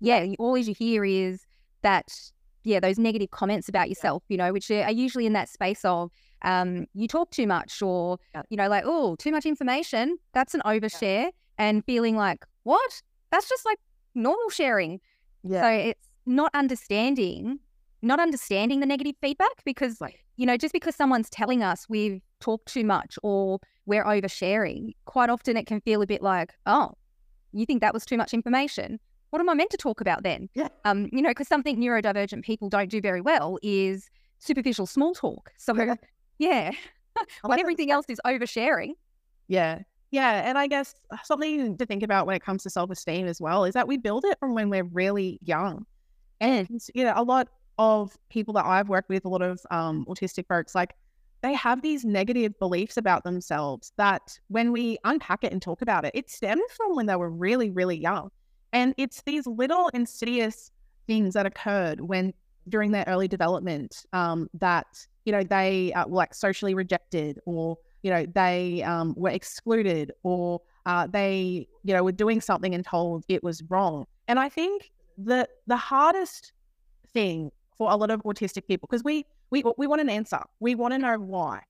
yeah, 0.00 0.26
all 0.38 0.56
you 0.56 0.74
hear 0.74 1.04
is 1.04 1.46
that 1.82 2.12
yeah 2.64 2.80
those 2.80 2.98
negative 2.98 3.30
comments 3.30 3.68
about 3.68 3.88
yourself, 3.88 4.22
you 4.28 4.36
know, 4.36 4.52
which 4.52 4.70
are 4.70 4.90
usually 4.90 5.26
in 5.26 5.32
that 5.34 5.48
space 5.48 5.84
of 5.84 6.10
um, 6.42 6.86
you 6.94 7.08
talk 7.08 7.30
too 7.30 7.46
much 7.46 7.82
or, 7.82 8.18
you 8.48 8.56
know, 8.56 8.68
like, 8.68 8.84
oh, 8.86 9.16
too 9.16 9.30
much 9.30 9.46
information. 9.46 10.18
That's 10.32 10.54
an 10.54 10.62
overshare. 10.64 11.30
And 11.58 11.84
feeling 11.84 12.16
like, 12.16 12.44
what? 12.62 13.02
That's 13.30 13.48
just 13.48 13.64
like 13.64 13.78
normal 14.14 14.48
sharing. 14.50 15.00
Yeah. 15.42 15.62
So 15.62 15.68
it's 15.68 16.08
not 16.26 16.50
understanding, 16.54 17.58
not 18.02 18.20
understanding 18.20 18.80
the 18.80 18.86
negative 18.86 19.14
feedback 19.20 19.64
because, 19.64 20.00
right. 20.00 20.16
you 20.36 20.46
know, 20.46 20.56
just 20.56 20.72
because 20.72 20.94
someone's 20.94 21.30
telling 21.30 21.62
us 21.62 21.86
we've 21.88 22.20
talked 22.40 22.72
too 22.72 22.84
much 22.84 23.18
or 23.22 23.58
we're 23.86 24.04
oversharing, 24.04 24.94
quite 25.06 25.30
often 25.30 25.56
it 25.56 25.66
can 25.66 25.80
feel 25.80 26.02
a 26.02 26.06
bit 26.06 26.22
like, 26.22 26.54
oh, 26.66 26.92
you 27.52 27.66
think 27.66 27.80
that 27.80 27.94
was 27.94 28.04
too 28.04 28.16
much 28.16 28.32
information? 28.34 29.00
What 29.30 29.40
am 29.40 29.48
I 29.48 29.54
meant 29.54 29.70
to 29.70 29.76
talk 29.76 30.00
about 30.00 30.22
then? 30.22 30.48
Yeah. 30.54 30.68
Um, 30.84 31.08
you 31.12 31.20
know, 31.20 31.30
because 31.30 31.48
something 31.48 31.78
neurodivergent 31.78 32.44
people 32.44 32.68
don't 32.68 32.90
do 32.90 33.00
very 33.00 33.20
well 33.20 33.58
is 33.62 34.08
superficial 34.38 34.86
small 34.86 35.14
talk. 35.14 35.50
So 35.56 35.74
yeah. 36.38 36.70
Yeah. 37.20 37.30
when 37.42 37.58
everything 37.58 37.90
else 37.90 38.06
is 38.08 38.20
oversharing. 38.24 38.92
Yeah. 39.48 39.80
Yeah. 40.12 40.48
And 40.48 40.56
I 40.56 40.68
guess 40.68 40.94
uh, 41.10 41.16
something 41.24 41.76
to 41.76 41.84
think 41.84 42.04
about 42.04 42.28
when 42.28 42.36
it 42.36 42.44
comes 42.44 42.62
to 42.62 42.70
self 42.70 42.90
esteem 42.90 43.26
as 43.26 43.40
well 43.40 43.64
is 43.64 43.74
that 43.74 43.88
we 43.88 43.96
build 43.96 44.24
it 44.24 44.38
from 44.38 44.54
when 44.54 44.70
we're 44.70 44.84
really 44.84 45.40
young. 45.42 45.84
And, 46.40 46.80
you 46.94 47.02
know, 47.02 47.12
a 47.16 47.24
lot 47.24 47.48
of 47.78 48.16
people 48.28 48.54
that 48.54 48.64
I've 48.64 48.88
worked 48.88 49.08
with, 49.08 49.24
a 49.24 49.28
lot 49.28 49.42
of 49.42 49.60
um, 49.70 50.04
autistic 50.06 50.46
folks, 50.46 50.74
like 50.74 50.94
they 51.42 51.54
have 51.54 51.82
these 51.82 52.04
negative 52.04 52.58
beliefs 52.58 52.96
about 52.96 53.24
themselves 53.24 53.92
that 53.96 54.38
when 54.48 54.72
we 54.72 54.98
unpack 55.04 55.44
it 55.44 55.52
and 55.52 55.62
talk 55.62 55.82
about 55.82 56.04
it, 56.04 56.10
it 56.14 56.30
stems 56.30 56.62
from 56.76 56.96
when 56.96 57.06
they 57.06 57.16
were 57.16 57.30
really, 57.30 57.70
really 57.70 57.96
young. 57.96 58.30
And 58.72 58.94
it's 58.96 59.22
these 59.22 59.46
little 59.46 59.88
insidious 59.94 60.72
things 61.06 61.34
that 61.34 61.46
occurred 61.46 62.00
when 62.00 62.34
during 62.68 62.92
their 62.92 63.04
early 63.06 63.28
development 63.28 64.04
um, 64.12 64.48
that 64.54 65.06
you 65.24 65.32
know 65.32 65.42
they 65.42 65.92
uh, 65.94 66.06
were 66.06 66.16
like 66.16 66.34
socially 66.34 66.74
rejected 66.74 67.38
or 67.46 67.76
you 68.02 68.10
know 68.10 68.26
they 68.26 68.82
um, 68.82 69.14
were 69.16 69.30
excluded 69.30 70.12
or 70.22 70.60
uh, 70.86 71.06
they 71.06 71.66
you 71.82 71.94
know 71.94 72.04
were 72.04 72.12
doing 72.12 72.40
something 72.40 72.74
and 72.74 72.84
told 72.84 73.24
it 73.28 73.42
was 73.42 73.62
wrong 73.68 74.06
and 74.28 74.38
i 74.38 74.48
think 74.48 74.90
the 75.16 75.48
the 75.66 75.76
hardest 75.76 76.52
thing 77.12 77.50
for 77.78 77.90
a 77.90 77.96
lot 77.96 78.10
of 78.10 78.22
autistic 78.24 78.66
people 78.66 78.86
because 78.90 79.04
we 79.04 79.24
we 79.50 79.62
we 79.78 79.86
want 79.86 80.00
an 80.00 80.10
answer 80.10 80.40
we 80.60 80.74
want 80.74 80.92
to 80.92 80.98
know 80.98 81.16
why 81.18 81.62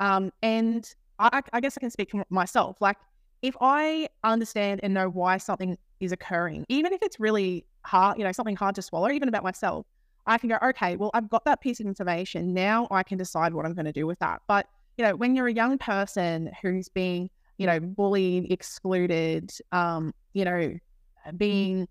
um, 0.00 0.32
and 0.42 0.94
I, 1.18 1.42
I 1.52 1.60
guess 1.60 1.76
i 1.76 1.80
can 1.80 1.90
speak 1.90 2.10
for 2.10 2.24
myself 2.30 2.80
like 2.80 2.96
if 3.42 3.54
i 3.60 4.08
understand 4.24 4.80
and 4.82 4.94
know 4.94 5.08
why 5.08 5.36
something 5.36 5.76
is 6.00 6.12
occurring 6.12 6.64
even 6.68 6.92
if 6.92 7.02
it's 7.02 7.20
really 7.20 7.64
hard 7.84 8.18
you 8.18 8.24
know 8.24 8.32
something 8.32 8.56
hard 8.56 8.74
to 8.74 8.82
swallow 8.82 9.10
even 9.10 9.28
about 9.28 9.44
myself 9.44 9.86
I 10.26 10.38
can 10.38 10.48
go, 10.48 10.58
okay, 10.62 10.96
well, 10.96 11.10
I've 11.14 11.28
got 11.28 11.44
that 11.44 11.60
piece 11.60 11.80
of 11.80 11.86
information. 11.86 12.52
Now 12.54 12.86
I 12.90 13.02
can 13.02 13.18
decide 13.18 13.54
what 13.54 13.66
I'm 13.66 13.74
going 13.74 13.86
to 13.86 13.92
do 13.92 14.06
with 14.06 14.18
that. 14.20 14.42
But, 14.46 14.66
you 14.96 15.04
know, 15.04 15.16
when 15.16 15.34
you're 15.34 15.48
a 15.48 15.52
young 15.52 15.78
person 15.78 16.50
who's 16.62 16.88
being, 16.88 17.30
you 17.58 17.66
know, 17.66 17.80
bullied, 17.80 18.50
excluded, 18.52 19.50
um, 19.72 20.14
you 20.32 20.44
know, 20.44 20.74
being, 21.36 21.88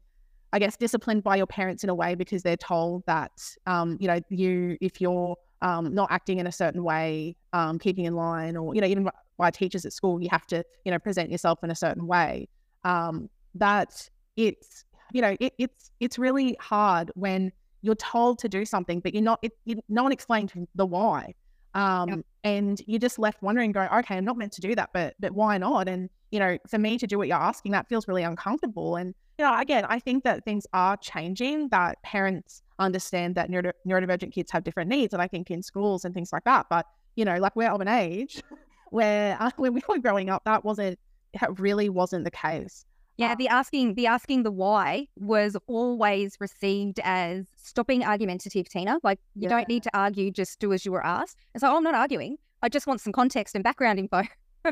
I 0.51 0.59
guess, 0.59 0.75
disciplined 0.77 1.23
by 1.23 1.35
your 1.35 1.47
parents 1.47 1.83
in 1.83 1.89
a 1.89 1.95
way 1.95 2.15
because 2.15 2.43
they're 2.43 2.57
told 2.57 3.03
that, 3.05 3.31
um, 3.67 3.97
you 3.99 4.07
know, 4.07 4.19
you, 4.29 4.77
if 4.81 4.99
you're 4.99 5.35
um, 5.61 5.93
not 5.93 6.11
acting 6.11 6.39
in 6.39 6.47
a 6.47 6.51
certain 6.51 6.83
way, 6.83 7.35
um, 7.53 7.79
keeping 7.79 8.05
in 8.05 8.15
line, 8.15 8.57
or, 8.57 8.73
you 8.73 8.81
know, 8.81 8.87
even 8.87 9.09
by 9.37 9.51
teachers 9.51 9.85
at 9.85 9.93
school, 9.93 10.21
you 10.21 10.29
have 10.31 10.47
to, 10.47 10.63
you 10.85 10.91
know, 10.91 10.99
present 10.99 11.31
yourself 11.31 11.63
in 11.63 11.71
a 11.71 11.75
certain 11.75 12.07
way. 12.07 12.47
Um, 12.83 13.29
that 13.55 14.09
it's, 14.37 14.85
you 15.11 15.21
know, 15.21 15.35
it, 15.39 15.53
it's, 15.57 15.91
it's 15.99 16.17
really 16.17 16.57
hard 16.59 17.11
when, 17.15 17.51
you're 17.81 17.95
told 17.95 18.39
to 18.39 18.49
do 18.49 18.65
something, 18.65 18.99
but 18.99 19.13
you're 19.13 19.23
not, 19.23 19.39
it, 19.41 19.53
you, 19.65 19.81
no 19.89 20.03
one 20.03 20.11
explained 20.11 20.51
the 20.75 20.85
why. 20.85 21.33
Um, 21.73 22.09
yep. 22.09 22.19
And 22.43 22.81
you're 22.87 22.99
just 22.99 23.19
left 23.19 23.41
wondering, 23.41 23.71
going, 23.71 23.89
okay, 23.89 24.17
I'm 24.17 24.25
not 24.25 24.37
meant 24.37 24.51
to 24.53 24.61
do 24.61 24.75
that, 24.75 24.89
but 24.93 25.15
but 25.19 25.31
why 25.31 25.57
not? 25.57 25.87
And 25.87 26.09
you 26.31 26.39
know, 26.39 26.57
for 26.67 26.77
me 26.77 26.97
to 26.97 27.07
do 27.07 27.17
what 27.17 27.27
you're 27.27 27.37
asking, 27.37 27.73
that 27.73 27.87
feels 27.87 28.07
really 28.07 28.23
uncomfortable. 28.23 28.95
And 28.95 29.13
you 29.39 29.45
know, 29.45 29.57
again, 29.57 29.85
I 29.87 29.99
think 29.99 30.25
that 30.25 30.43
things 30.43 30.67
are 30.73 30.97
changing. 30.97 31.69
That 31.69 32.01
parents 32.03 32.61
understand 32.77 33.35
that 33.35 33.49
neuro- 33.49 33.71
neurodivergent 33.87 34.33
kids 34.33 34.51
have 34.51 34.65
different 34.65 34.89
needs, 34.89 35.13
and 35.13 35.21
I 35.21 35.29
think 35.29 35.49
in 35.49 35.63
schools 35.63 36.03
and 36.03 36.13
things 36.13 36.33
like 36.33 36.43
that. 36.43 36.65
But 36.69 36.85
you 37.15 37.23
know, 37.23 37.37
like 37.37 37.55
we're 37.55 37.69
of 37.69 37.79
an 37.79 37.87
age 37.87 38.43
where 38.89 39.37
uh, 39.39 39.51
when 39.55 39.73
we 39.73 39.81
were 39.87 39.97
growing 39.99 40.29
up, 40.29 40.43
that 40.43 40.65
wasn't 40.65 40.99
that 41.39 41.57
really 41.57 41.87
wasn't 41.87 42.25
the 42.25 42.31
case. 42.31 42.85
Yeah, 43.15 43.33
the 43.35 43.47
asking 43.47 43.95
the 43.95 44.07
asking 44.07 44.43
the 44.43 44.51
why 44.51 45.07
was 45.15 45.55
always 45.67 46.35
received 46.41 46.99
as 47.05 47.47
stopping 47.55 48.03
argumentative, 48.03 48.67
Teena. 48.67 48.99
Like 49.03 49.19
you 49.35 49.43
yeah. 49.43 49.49
don't 49.49 49.69
need 49.69 49.83
to 49.83 49.97
argue, 49.97 50.31
just 50.31 50.59
do 50.59 50.73
as 50.73 50.85
you 50.85 50.91
were 50.91 51.05
asked. 51.05 51.37
It's 51.55 51.63
like, 51.63 51.71
oh, 51.71 51.77
I'm 51.77 51.83
not 51.83 51.95
arguing. 51.95 52.37
I 52.61 52.67
just 52.67 52.87
want 52.87 52.99
some 52.99 53.13
context 53.13 53.55
and 53.55 53.63
background 53.63 53.99
info. 53.99 54.23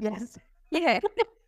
yes. 0.02 0.38
Yeah. 0.70 1.00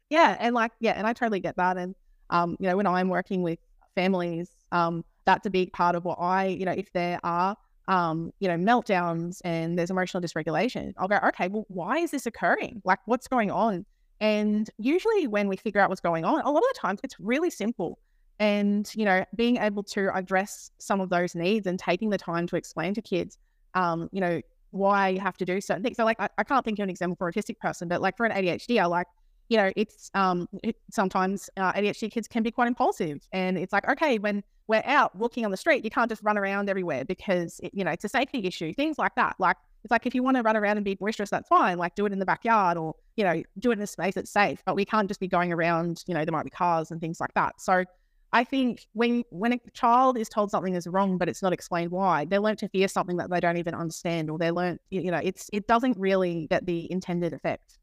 yeah. 0.09 0.37
And 0.39 0.55
like, 0.55 0.71
yeah, 0.79 0.93
and 0.93 1.05
I 1.05 1.11
totally 1.11 1.41
get 1.41 1.57
that. 1.57 1.75
And 1.75 1.93
um, 2.29 2.57
you 2.59 2.67
know, 2.67 2.77
when 2.77 2.87
I'm 2.87 3.09
working 3.09 3.41
with 3.41 3.59
families, 3.95 4.49
um, 4.71 5.03
that's 5.25 5.45
a 5.45 5.49
big 5.49 5.73
part 5.73 5.95
of 5.95 6.05
what 6.05 6.17
I, 6.19 6.47
you 6.47 6.65
know, 6.65 6.71
if 6.71 6.91
there 6.93 7.19
are 7.23 7.55
um, 7.89 8.31
you 8.39 8.47
know, 8.47 8.55
meltdowns 8.55 9.41
and 9.43 9.77
there's 9.77 9.89
emotional 9.89 10.21
dysregulation, 10.21 10.93
I'll 10.97 11.07
go, 11.07 11.19
okay, 11.29 11.47
well, 11.47 11.65
why 11.69 11.97
is 11.97 12.11
this 12.11 12.27
occurring? 12.27 12.83
Like, 12.85 12.99
what's 13.05 13.27
going 13.27 13.49
on? 13.49 13.83
And 14.21 14.69
usually, 14.77 15.25
when 15.25 15.47
we 15.47 15.57
figure 15.57 15.81
out 15.81 15.89
what's 15.89 16.01
going 16.01 16.23
on, 16.23 16.41
a 16.41 16.51
lot 16.51 16.59
of 16.59 16.69
the 16.73 16.79
times 16.79 16.99
it's 17.03 17.19
really 17.19 17.49
simple. 17.49 17.97
And, 18.37 18.89
you 18.95 19.05
know, 19.05 19.25
being 19.35 19.57
able 19.57 19.83
to 19.83 20.15
address 20.15 20.69
some 20.77 21.01
of 21.01 21.09
those 21.09 21.33
needs 21.33 21.65
and 21.65 21.79
taking 21.79 22.11
the 22.11 22.17
time 22.17 22.45
to 22.47 22.55
explain 22.55 22.93
to 22.93 23.01
kids, 23.01 23.39
um, 23.73 24.07
you 24.11 24.21
know, 24.21 24.39
why 24.69 25.09
you 25.09 25.19
have 25.19 25.37
to 25.37 25.45
do 25.45 25.59
certain 25.59 25.81
things. 25.81 25.97
So, 25.97 26.05
like, 26.05 26.19
I, 26.19 26.29
I 26.37 26.43
can't 26.43 26.63
think 26.63 26.77
of 26.77 26.83
an 26.83 26.91
example 26.91 27.15
for 27.15 27.27
an 27.27 27.33
autistic 27.33 27.57
person, 27.57 27.87
but 27.87 28.01
like 28.01 28.17
for 28.17 28.25
an 28.27 28.31
ADHD, 28.31 28.79
I 28.79 28.85
like, 28.85 29.07
you 29.49 29.57
know, 29.57 29.71
it's 29.75 30.11
um, 30.13 30.47
sometimes 30.91 31.49
uh, 31.57 31.73
ADHD 31.73 32.11
kids 32.11 32.27
can 32.27 32.43
be 32.43 32.51
quite 32.51 32.67
impulsive. 32.67 33.27
And 33.33 33.57
it's 33.57 33.73
like, 33.73 33.89
okay, 33.89 34.19
when 34.19 34.43
we're 34.67 34.83
out 34.85 35.15
walking 35.15 35.43
on 35.43 35.51
the 35.51 35.57
street, 35.57 35.83
you 35.83 35.89
can't 35.89 36.09
just 36.09 36.23
run 36.23 36.37
around 36.37 36.69
everywhere 36.69 37.03
because, 37.03 37.59
it, 37.63 37.73
you 37.73 37.83
know, 37.83 37.91
it's 37.91 38.05
a 38.05 38.09
safety 38.09 38.45
issue, 38.45 38.73
things 38.73 38.99
like 38.99 39.15
that. 39.15 39.35
Like, 39.39 39.57
it's 39.83 39.91
like 39.91 40.05
if 40.05 40.13
you 40.13 40.21
want 40.21 40.37
to 40.37 40.43
run 40.43 40.55
around 40.55 40.77
and 40.77 40.85
be 40.85 40.93
boisterous, 40.93 41.31
that's 41.31 41.47
fine. 41.47 41.77
Like 41.77 41.95
do 41.95 42.05
it 42.05 42.13
in 42.13 42.19
the 42.19 42.25
backyard 42.25 42.77
or, 42.77 42.93
you 43.15 43.23
know, 43.23 43.41
do 43.57 43.71
it 43.71 43.77
in 43.77 43.81
a 43.81 43.87
space 43.87 44.13
that's 44.13 44.31
safe. 44.31 44.61
But 44.65 44.75
we 44.75 44.85
can't 44.85 45.07
just 45.07 45.19
be 45.19 45.27
going 45.27 45.51
around, 45.51 46.03
you 46.05 46.13
know, 46.13 46.23
there 46.23 46.31
might 46.31 46.43
be 46.43 46.51
cars 46.51 46.91
and 46.91 47.01
things 47.01 47.19
like 47.19 47.33
that. 47.33 47.59
So 47.59 47.85
I 48.31 48.43
think 48.43 48.85
when 48.93 49.23
when 49.31 49.53
a 49.53 49.59
child 49.73 50.17
is 50.17 50.29
told 50.29 50.51
something 50.51 50.75
is 50.75 50.85
wrong, 50.85 51.17
but 51.17 51.27
it's 51.27 51.41
not 51.41 51.53
explained 51.53 51.91
why, 51.91 52.25
they 52.25 52.37
learn 52.37 52.57
to 52.57 52.67
fear 52.69 52.87
something 52.87 53.17
that 53.17 53.31
they 53.31 53.39
don't 53.39 53.57
even 53.57 53.73
understand, 53.73 54.29
or 54.29 54.37
they 54.37 54.51
learn, 54.51 54.77
you 54.91 55.09
know, 55.09 55.19
it's 55.23 55.49
it 55.51 55.65
doesn't 55.65 55.97
really 55.97 56.45
get 56.47 56.65
the 56.65 56.91
intended 56.91 57.33
effect. 57.33 57.78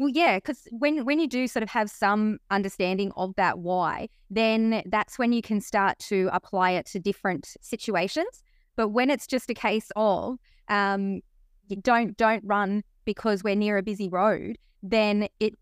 Well, 0.00 0.08
yeah, 0.08 0.38
because 0.38 0.66
when 0.70 1.04
when 1.04 1.20
you 1.20 1.28
do 1.28 1.46
sort 1.46 1.62
of 1.62 1.68
have 1.68 1.90
some 1.90 2.38
understanding 2.50 3.12
of 3.18 3.34
that 3.36 3.58
why, 3.58 4.08
then 4.30 4.82
that's 4.86 5.18
when 5.18 5.30
you 5.30 5.42
can 5.42 5.60
start 5.60 5.98
to 6.08 6.30
apply 6.32 6.70
it 6.70 6.86
to 6.86 6.98
different 6.98 7.54
situations. 7.60 8.42
But 8.76 8.88
when 8.88 9.10
it's 9.10 9.26
just 9.26 9.50
a 9.50 9.54
case 9.54 9.92
of 9.96 10.38
um, 10.68 11.20
don't 11.82 12.16
don't 12.16 12.42
run 12.46 12.82
because 13.04 13.44
we're 13.44 13.54
near 13.54 13.76
a 13.76 13.82
busy 13.82 14.08
road, 14.08 14.56
then 14.82 15.28
it 15.38 15.52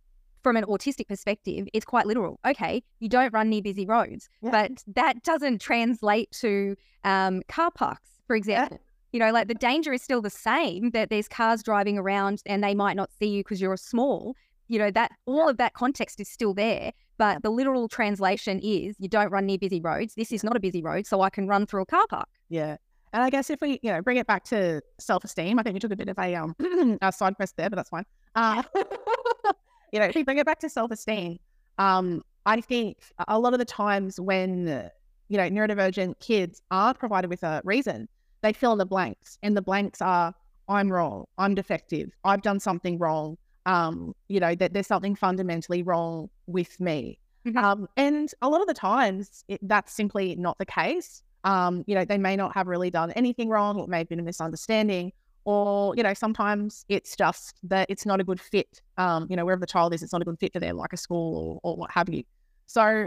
from 0.44 0.56
an 0.56 0.64
autistic 0.66 1.08
perspective, 1.08 1.66
it's 1.72 1.84
quite 1.84 2.06
literal. 2.06 2.38
Okay, 2.46 2.84
you 3.00 3.08
don't 3.08 3.32
run 3.32 3.50
near 3.50 3.60
busy 3.60 3.86
roads, 3.86 4.28
yeah. 4.40 4.52
but 4.52 4.84
that 4.94 5.24
doesn't 5.24 5.60
translate 5.60 6.30
to 6.42 6.76
um, 7.02 7.42
car 7.48 7.72
parks, 7.72 8.08
for 8.28 8.36
example. 8.36 8.78
Yeah. 8.80 8.87
You 9.12 9.20
know, 9.20 9.32
like 9.32 9.48
the 9.48 9.54
danger 9.54 9.92
is 9.92 10.02
still 10.02 10.20
the 10.20 10.30
same 10.30 10.90
that 10.90 11.08
there's 11.08 11.28
cars 11.28 11.62
driving 11.62 11.96
around 11.98 12.42
and 12.46 12.62
they 12.62 12.74
might 12.74 12.96
not 12.96 13.10
see 13.18 13.28
you 13.28 13.40
because 13.42 13.60
you're 13.60 13.76
small. 13.76 14.34
You 14.68 14.78
know, 14.78 14.90
that 14.90 15.12
all 15.24 15.48
of 15.48 15.56
that 15.56 15.72
context 15.72 16.20
is 16.20 16.28
still 16.28 16.52
there, 16.52 16.92
but 17.16 17.42
the 17.42 17.50
literal 17.50 17.88
translation 17.88 18.60
is 18.62 18.96
you 18.98 19.08
don't 19.08 19.30
run 19.30 19.46
near 19.46 19.56
busy 19.56 19.80
roads. 19.80 20.14
This 20.14 20.30
is 20.30 20.44
not 20.44 20.56
a 20.56 20.60
busy 20.60 20.82
road, 20.82 21.06
so 21.06 21.22
I 21.22 21.30
can 21.30 21.48
run 21.48 21.66
through 21.66 21.82
a 21.82 21.86
car 21.86 22.06
park. 22.08 22.28
Yeah. 22.50 22.76
And 23.12 23.22
I 23.22 23.30
guess 23.30 23.48
if 23.48 23.60
we, 23.62 23.80
you 23.82 23.90
know, 23.90 24.02
bring 24.02 24.18
it 24.18 24.26
back 24.26 24.44
to 24.44 24.82
self-esteem, 24.98 25.58
I 25.58 25.62
think 25.62 25.74
we 25.74 25.80
took 25.80 25.92
a 25.92 25.96
bit 25.96 26.08
of 26.08 26.18
a 26.18 26.34
um 26.34 26.54
a 27.02 27.10
side 27.10 27.36
quest 27.36 27.56
there, 27.56 27.70
but 27.70 27.76
that's 27.76 27.88
fine. 27.88 28.04
Uh, 28.34 28.62
you 29.92 29.98
know, 29.98 30.06
if 30.06 30.14
we 30.14 30.22
bring 30.22 30.38
it 30.38 30.46
back 30.46 30.58
to 30.60 30.68
self-esteem, 30.68 31.38
um, 31.78 32.22
I 32.44 32.60
think 32.60 32.98
a 33.26 33.38
lot 33.38 33.52
of 33.54 33.58
the 33.58 33.64
times 33.64 34.20
when 34.20 34.90
you 35.28 35.36
know 35.36 35.48
neurodivergent 35.48 36.20
kids 36.20 36.60
are 36.70 36.92
provided 36.92 37.30
with 37.30 37.42
a 37.42 37.62
reason, 37.64 38.08
they 38.42 38.52
fill 38.52 38.72
in 38.72 38.78
the 38.78 38.86
blanks, 38.86 39.38
and 39.42 39.56
the 39.56 39.62
blanks 39.62 40.00
are 40.00 40.34
I'm 40.68 40.90
wrong, 40.92 41.24
I'm 41.38 41.54
defective, 41.54 42.10
I've 42.24 42.42
done 42.42 42.60
something 42.60 42.98
wrong. 42.98 43.36
Um, 43.66 44.14
you 44.28 44.40
know 44.40 44.54
that 44.54 44.72
there's 44.72 44.86
something 44.86 45.14
fundamentally 45.14 45.82
wrong 45.82 46.30
with 46.46 46.78
me. 46.80 47.18
Mm-hmm. 47.46 47.58
Um, 47.58 47.88
and 47.96 48.32
a 48.42 48.48
lot 48.48 48.60
of 48.60 48.66
the 48.66 48.74
times 48.74 49.44
it, 49.48 49.60
that's 49.62 49.92
simply 49.92 50.36
not 50.36 50.58
the 50.58 50.66
case. 50.66 51.22
Um, 51.44 51.84
you 51.86 51.94
know, 51.94 52.04
they 52.04 52.18
may 52.18 52.36
not 52.36 52.52
have 52.54 52.66
really 52.66 52.90
done 52.90 53.10
anything 53.12 53.48
wrong. 53.48 53.78
It 53.78 53.88
may 53.88 53.98
have 53.98 54.08
been 54.08 54.20
a 54.20 54.22
misunderstanding, 54.22 55.12
or 55.44 55.94
you 55.96 56.02
know, 56.02 56.14
sometimes 56.14 56.84
it's 56.88 57.16
just 57.16 57.58
that 57.64 57.86
it's 57.88 58.04
not 58.04 58.20
a 58.20 58.24
good 58.24 58.40
fit. 58.40 58.82
Um, 58.96 59.26
you 59.30 59.36
know, 59.36 59.44
wherever 59.44 59.60
the 59.60 59.66
child 59.66 59.94
is, 59.94 60.02
it's 60.02 60.12
not 60.12 60.22
a 60.22 60.24
good 60.24 60.38
fit 60.38 60.52
for 60.52 60.60
them, 60.60 60.76
like 60.76 60.92
a 60.92 60.96
school 60.96 61.60
or, 61.62 61.72
or 61.72 61.76
what 61.76 61.90
have 61.90 62.08
you. 62.08 62.24
So, 62.66 63.06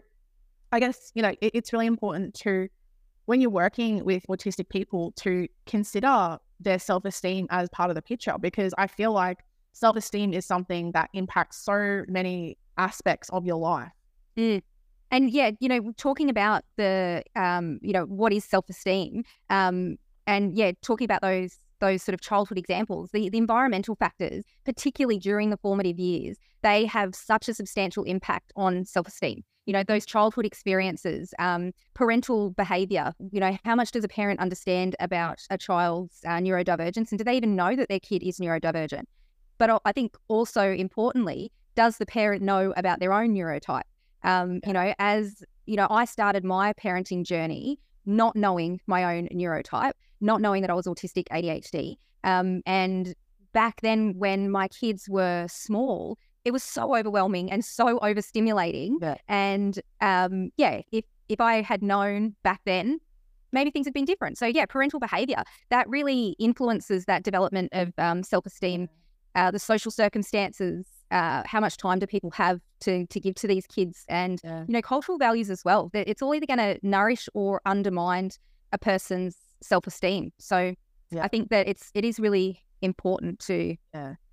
I 0.71 0.79
guess 0.79 1.11
you 1.13 1.21
know, 1.21 1.35
it, 1.41 1.51
it's 1.53 1.73
really 1.73 1.87
important 1.87 2.33
to 2.35 2.67
when 3.25 3.41
you're 3.41 3.49
working 3.49 4.03
with 4.03 4.25
autistic 4.27 4.69
people 4.69 5.11
to 5.17 5.47
consider 5.65 6.37
their 6.59 6.79
self-esteem 6.79 7.47
as 7.49 7.69
part 7.69 7.89
of 7.89 7.95
the 7.95 8.01
picture 8.01 8.35
because 8.39 8.73
I 8.77 8.87
feel 8.87 9.11
like 9.11 9.39
self-esteem 9.73 10.33
is 10.33 10.45
something 10.45 10.91
that 10.91 11.09
impacts 11.13 11.57
so 11.57 12.03
many 12.07 12.57
aspects 12.77 13.29
of 13.29 13.45
your 13.45 13.57
life. 13.57 13.91
Mm. 14.37 14.61
And 15.11 15.29
yeah, 15.29 15.51
you 15.59 15.67
know, 15.67 15.91
talking 15.97 16.29
about 16.29 16.63
the, 16.77 17.23
um, 17.35 17.79
you 17.81 17.93
know, 17.93 18.05
what 18.05 18.31
is 18.31 18.45
self-esteem, 18.45 19.23
um, 19.49 19.97
and 20.27 20.55
yeah, 20.55 20.71
talking 20.81 21.05
about 21.05 21.21
those 21.21 21.57
those 21.79 22.03
sort 22.03 22.13
of 22.13 22.21
childhood 22.21 22.59
examples, 22.59 23.09
the, 23.11 23.27
the 23.29 23.39
environmental 23.39 23.95
factors, 23.95 24.43
particularly 24.63 25.17
during 25.17 25.49
the 25.49 25.57
formative 25.57 25.97
years, 25.97 26.37
they 26.61 26.85
have 26.85 27.15
such 27.15 27.49
a 27.49 27.55
substantial 27.55 28.03
impact 28.03 28.53
on 28.55 28.85
self-esteem. 28.85 29.43
You 29.65 29.73
know, 29.73 29.83
those 29.83 30.05
childhood 30.05 30.45
experiences, 30.45 31.33
um, 31.39 31.71
parental 31.93 32.49
behavior, 32.51 33.13
you 33.31 33.39
know, 33.39 33.57
how 33.63 33.75
much 33.75 33.91
does 33.91 34.03
a 34.03 34.07
parent 34.07 34.39
understand 34.39 34.95
about 34.99 35.41
a 35.49 35.57
child's 35.57 36.19
uh, 36.25 36.39
neurodivergence 36.39 37.11
and 37.11 37.17
do 37.17 37.23
they 37.23 37.35
even 37.35 37.55
know 37.55 37.75
that 37.75 37.87
their 37.87 37.99
kid 37.99 38.23
is 38.23 38.39
neurodivergent? 38.39 39.03
But 39.57 39.81
I 39.85 39.91
think 39.91 40.15
also 40.27 40.71
importantly, 40.71 41.51
does 41.75 41.97
the 41.97 42.05
parent 42.05 42.41
know 42.41 42.73
about 42.75 42.99
their 42.99 43.13
own 43.13 43.35
neurotype? 43.35 43.83
Um, 44.23 44.59
you 44.65 44.73
know, 44.73 44.93
as 44.99 45.43
you 45.65 45.75
know, 45.75 45.87
I 45.89 46.05
started 46.05 46.43
my 46.43 46.73
parenting 46.73 47.23
journey 47.23 47.79
not 48.05 48.35
knowing 48.35 48.81
my 48.87 49.15
own 49.15 49.27
neurotype, 49.29 49.93
not 50.19 50.41
knowing 50.41 50.61
that 50.61 50.71
I 50.71 50.73
was 50.73 50.87
autistic 50.87 51.25
ADHD. 51.31 51.97
Um, 52.23 52.61
and 52.65 53.13
back 53.53 53.81
then, 53.81 54.15
when 54.17 54.49
my 54.49 54.67
kids 54.67 55.07
were 55.07 55.45
small, 55.49 56.17
it 56.45 56.51
was 56.51 56.63
so 56.63 56.95
overwhelming 56.95 57.51
and 57.51 57.63
so 57.63 57.99
overstimulating. 57.99 58.95
Yeah. 59.01 59.15
And 59.27 59.79
um, 60.01 60.51
yeah, 60.57 60.81
if 60.91 61.05
if 61.29 61.39
I 61.39 61.61
had 61.61 61.81
known 61.81 62.35
back 62.43 62.61
then, 62.65 62.99
maybe 63.51 63.71
things 63.71 63.85
had 63.85 63.93
been 63.93 64.05
different. 64.05 64.37
So 64.37 64.45
yeah, 64.45 64.65
parental 64.65 64.99
behavior 64.99 65.43
that 65.69 65.87
really 65.89 66.35
influences 66.39 67.05
that 67.05 67.23
development 67.23 67.69
of 67.73 67.93
um, 67.97 68.23
self 68.23 68.45
esteem, 68.45 68.89
uh, 69.35 69.51
the 69.51 69.59
social 69.59 69.91
circumstances, 69.91 70.85
uh, 71.11 71.43
how 71.45 71.59
much 71.59 71.77
time 71.77 71.99
do 71.99 72.07
people 72.07 72.31
have 72.31 72.59
to 72.81 73.05
to 73.07 73.19
give 73.19 73.35
to 73.35 73.47
these 73.47 73.67
kids, 73.67 74.05
and 74.09 74.39
yeah. 74.43 74.65
you 74.67 74.73
know 74.73 74.81
cultural 74.81 75.17
values 75.17 75.49
as 75.49 75.63
well. 75.63 75.89
It's 75.93 76.21
all 76.21 76.33
either 76.33 76.45
going 76.45 76.59
to 76.59 76.79
nourish 76.81 77.29
or 77.33 77.61
undermine 77.65 78.31
a 78.71 78.77
person's 78.77 79.37
self 79.61 79.85
esteem. 79.87 80.31
So 80.39 80.73
yeah. 81.11 81.23
I 81.23 81.27
think 81.27 81.49
that 81.49 81.67
it's 81.67 81.91
it 81.93 82.03
is 82.03 82.19
really 82.19 82.63
important 82.81 83.39
to 83.39 83.75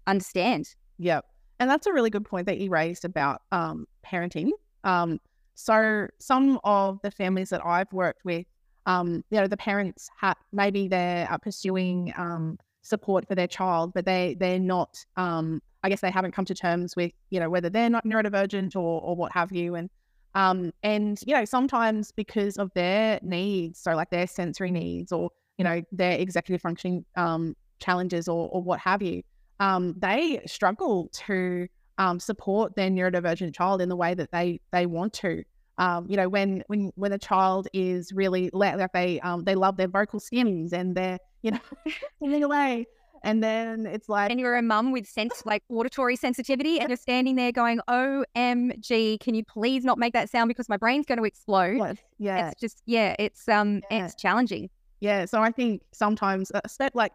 understand. 0.06 0.74
Yeah, 0.98 1.20
and 1.60 1.68
that's 1.70 1.86
a 1.86 1.92
really 1.92 2.10
good 2.10 2.24
point 2.24 2.46
that 2.46 2.58
you 2.58 2.70
raised 2.70 3.04
about 3.04 3.42
um, 3.52 3.86
parenting. 4.06 4.50
Um, 4.84 5.20
so 5.54 6.08
some 6.18 6.60
of 6.64 7.00
the 7.02 7.10
families 7.10 7.50
that 7.50 7.64
I've 7.64 7.92
worked 7.92 8.24
with, 8.24 8.46
um, 8.86 9.24
you 9.30 9.40
know, 9.40 9.46
the 9.46 9.56
parents 9.56 10.08
have 10.18 10.36
maybe 10.52 10.88
they're 10.88 11.28
pursuing 11.42 12.12
um, 12.16 12.58
support 12.82 13.26
for 13.26 13.34
their 13.34 13.48
child, 13.48 13.92
but 13.92 14.04
they 14.04 14.36
they're 14.38 14.60
not 14.60 14.96
um, 15.16 15.60
I 15.82 15.88
guess 15.88 16.00
they 16.00 16.10
haven't 16.10 16.32
come 16.32 16.44
to 16.46 16.54
terms 16.54 16.96
with, 16.96 17.12
you 17.30 17.38
know, 17.40 17.50
whether 17.50 17.70
they're 17.70 17.90
not 17.90 18.04
neurodivergent 18.04 18.74
or, 18.74 19.00
or 19.00 19.14
what 19.14 19.32
have 19.32 19.52
you. 19.52 19.74
And, 19.74 19.88
um, 20.34 20.72
and, 20.82 21.20
you 21.26 21.34
know, 21.34 21.44
sometimes 21.44 22.12
because 22.12 22.56
of 22.56 22.72
their 22.74 23.20
needs, 23.22 23.78
so 23.78 23.94
like 23.94 24.10
their 24.10 24.26
sensory 24.26 24.70
needs 24.70 25.12
or, 25.12 25.30
you 25.56 25.64
know, 25.64 25.82
their 25.92 26.18
executive 26.18 26.60
functioning 26.60 27.04
um, 27.16 27.54
challenges 27.80 28.28
or, 28.28 28.48
or 28.48 28.62
what 28.62 28.80
have 28.80 29.02
you, 29.02 29.22
um, 29.60 29.94
they 29.98 30.40
struggle 30.46 31.08
to 31.26 31.68
um, 31.98 32.20
support 32.20 32.76
their 32.76 32.90
neurodivergent 32.90 33.54
child 33.54 33.80
in 33.80 33.88
the 33.88 33.96
way 33.96 34.14
that 34.14 34.30
they 34.32 34.60
they 34.72 34.86
want 34.86 35.12
to. 35.14 35.42
Um, 35.78 36.06
you 36.08 36.16
know, 36.16 36.28
when 36.28 36.62
when 36.66 36.92
when 36.96 37.12
a 37.12 37.18
child 37.18 37.68
is 37.72 38.12
really 38.12 38.50
like 38.52 38.92
they 38.92 39.20
um, 39.20 39.44
they 39.44 39.54
love 39.54 39.76
their 39.76 39.88
vocal 39.88 40.20
stims 40.20 40.72
and 40.72 40.94
they're 40.96 41.18
you 41.42 41.52
know 41.52 41.60
singing 42.20 42.42
away 42.42 42.86
and 43.22 43.42
then 43.42 43.86
it's 43.86 44.08
like, 44.08 44.30
and 44.30 44.38
you're 44.38 44.56
a 44.56 44.62
mum 44.62 44.92
with 44.92 45.06
sense 45.06 45.42
like 45.44 45.62
auditory 45.68 46.16
sensitivity, 46.16 46.78
and 46.78 46.88
you're 46.88 46.96
standing 46.96 47.36
there 47.36 47.52
going, 47.52 47.80
"OMG, 47.88 49.20
can 49.20 49.34
you 49.34 49.44
please 49.44 49.84
not 49.84 49.98
make 49.98 50.12
that 50.12 50.30
sound 50.30 50.48
because 50.48 50.68
my 50.68 50.76
brain's 50.76 51.06
going 51.06 51.18
to 51.18 51.24
explode." 51.24 51.78
Yeah, 52.18 52.48
it's 52.48 52.60
just 52.60 52.82
yeah, 52.86 53.16
it's 53.18 53.48
um, 53.48 53.82
yeah. 53.90 54.06
it's 54.06 54.14
challenging. 54.14 54.70
Yeah, 55.00 55.26
so 55.26 55.40
I 55.40 55.50
think 55.50 55.82
sometimes, 55.92 56.50
uh, 56.52 56.60
like 56.94 57.12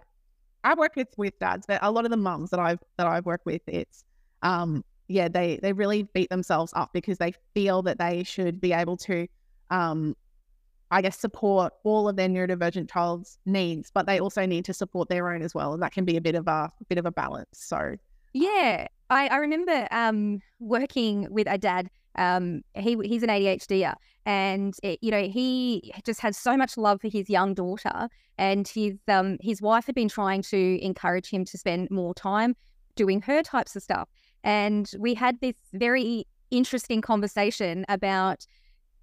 I 0.63 0.73
work 0.75 0.95
with 0.95 1.09
with 1.17 1.37
dads, 1.39 1.65
but 1.67 1.79
a 1.81 1.91
lot 1.91 2.05
of 2.05 2.11
the 2.11 2.17
mums 2.17 2.49
that 2.51 2.59
I've 2.59 2.79
that 2.97 3.07
I've 3.07 3.25
worked 3.25 3.45
with, 3.45 3.61
it's 3.67 4.03
um, 4.41 4.83
yeah, 5.07 5.27
they 5.27 5.59
they 5.61 5.73
really 5.73 6.03
beat 6.13 6.29
themselves 6.29 6.73
up 6.75 6.91
because 6.93 7.17
they 7.17 7.33
feel 7.53 7.81
that 7.83 7.99
they 7.99 8.23
should 8.23 8.61
be 8.61 8.73
able 8.73 8.97
to 8.97 9.27
um 9.69 10.15
I 10.93 11.01
guess, 11.01 11.17
support 11.17 11.73
all 11.83 12.07
of 12.07 12.17
their 12.17 12.29
neurodivergent 12.29 12.87
child's 12.91 13.39
needs, 13.47 13.89
but 13.91 14.05
they 14.05 14.19
also 14.19 14.45
need 14.45 14.63
to 14.65 14.75
support 14.75 15.09
their 15.09 15.33
own 15.33 15.41
as 15.41 15.55
well. 15.55 15.73
And 15.73 15.81
that 15.81 15.91
can 15.91 16.05
be 16.05 16.17
a 16.17 16.21
bit 16.21 16.35
of 16.35 16.47
a, 16.47 16.69
a 16.79 16.85
bit 16.87 16.99
of 16.99 17.07
a 17.07 17.11
balance. 17.11 17.49
So 17.53 17.95
yeah, 18.33 18.87
I, 19.09 19.27
I 19.27 19.37
remember 19.37 19.87
um, 19.91 20.39
working 20.59 21.27
with 21.29 21.47
a 21.49 21.57
dad. 21.57 21.89
Um, 22.15 22.61
he 22.75 22.95
he's 23.03 23.23
an 23.23 23.29
ADHDer, 23.29 23.95
and 24.25 24.75
it, 24.83 24.99
you 25.01 25.11
know 25.11 25.23
he 25.23 25.91
just 26.05 26.19
had 26.19 26.35
so 26.35 26.55
much 26.55 26.77
love 26.77 27.01
for 27.01 27.07
his 27.07 27.29
young 27.29 27.53
daughter, 27.53 28.07
and 28.37 28.67
his 28.67 28.95
um 29.07 29.37
his 29.41 29.61
wife 29.61 29.85
had 29.85 29.95
been 29.95 30.09
trying 30.09 30.43
to 30.43 30.83
encourage 30.83 31.29
him 31.29 31.43
to 31.45 31.57
spend 31.57 31.89
more 31.89 32.13
time 32.13 32.55
doing 32.95 33.21
her 33.21 33.41
types 33.41 33.75
of 33.75 33.81
stuff. 33.81 34.09
And 34.43 34.91
we 34.99 35.13
had 35.15 35.39
this 35.39 35.55
very 35.73 36.27
interesting 36.51 37.01
conversation 37.01 37.85
about 37.89 38.45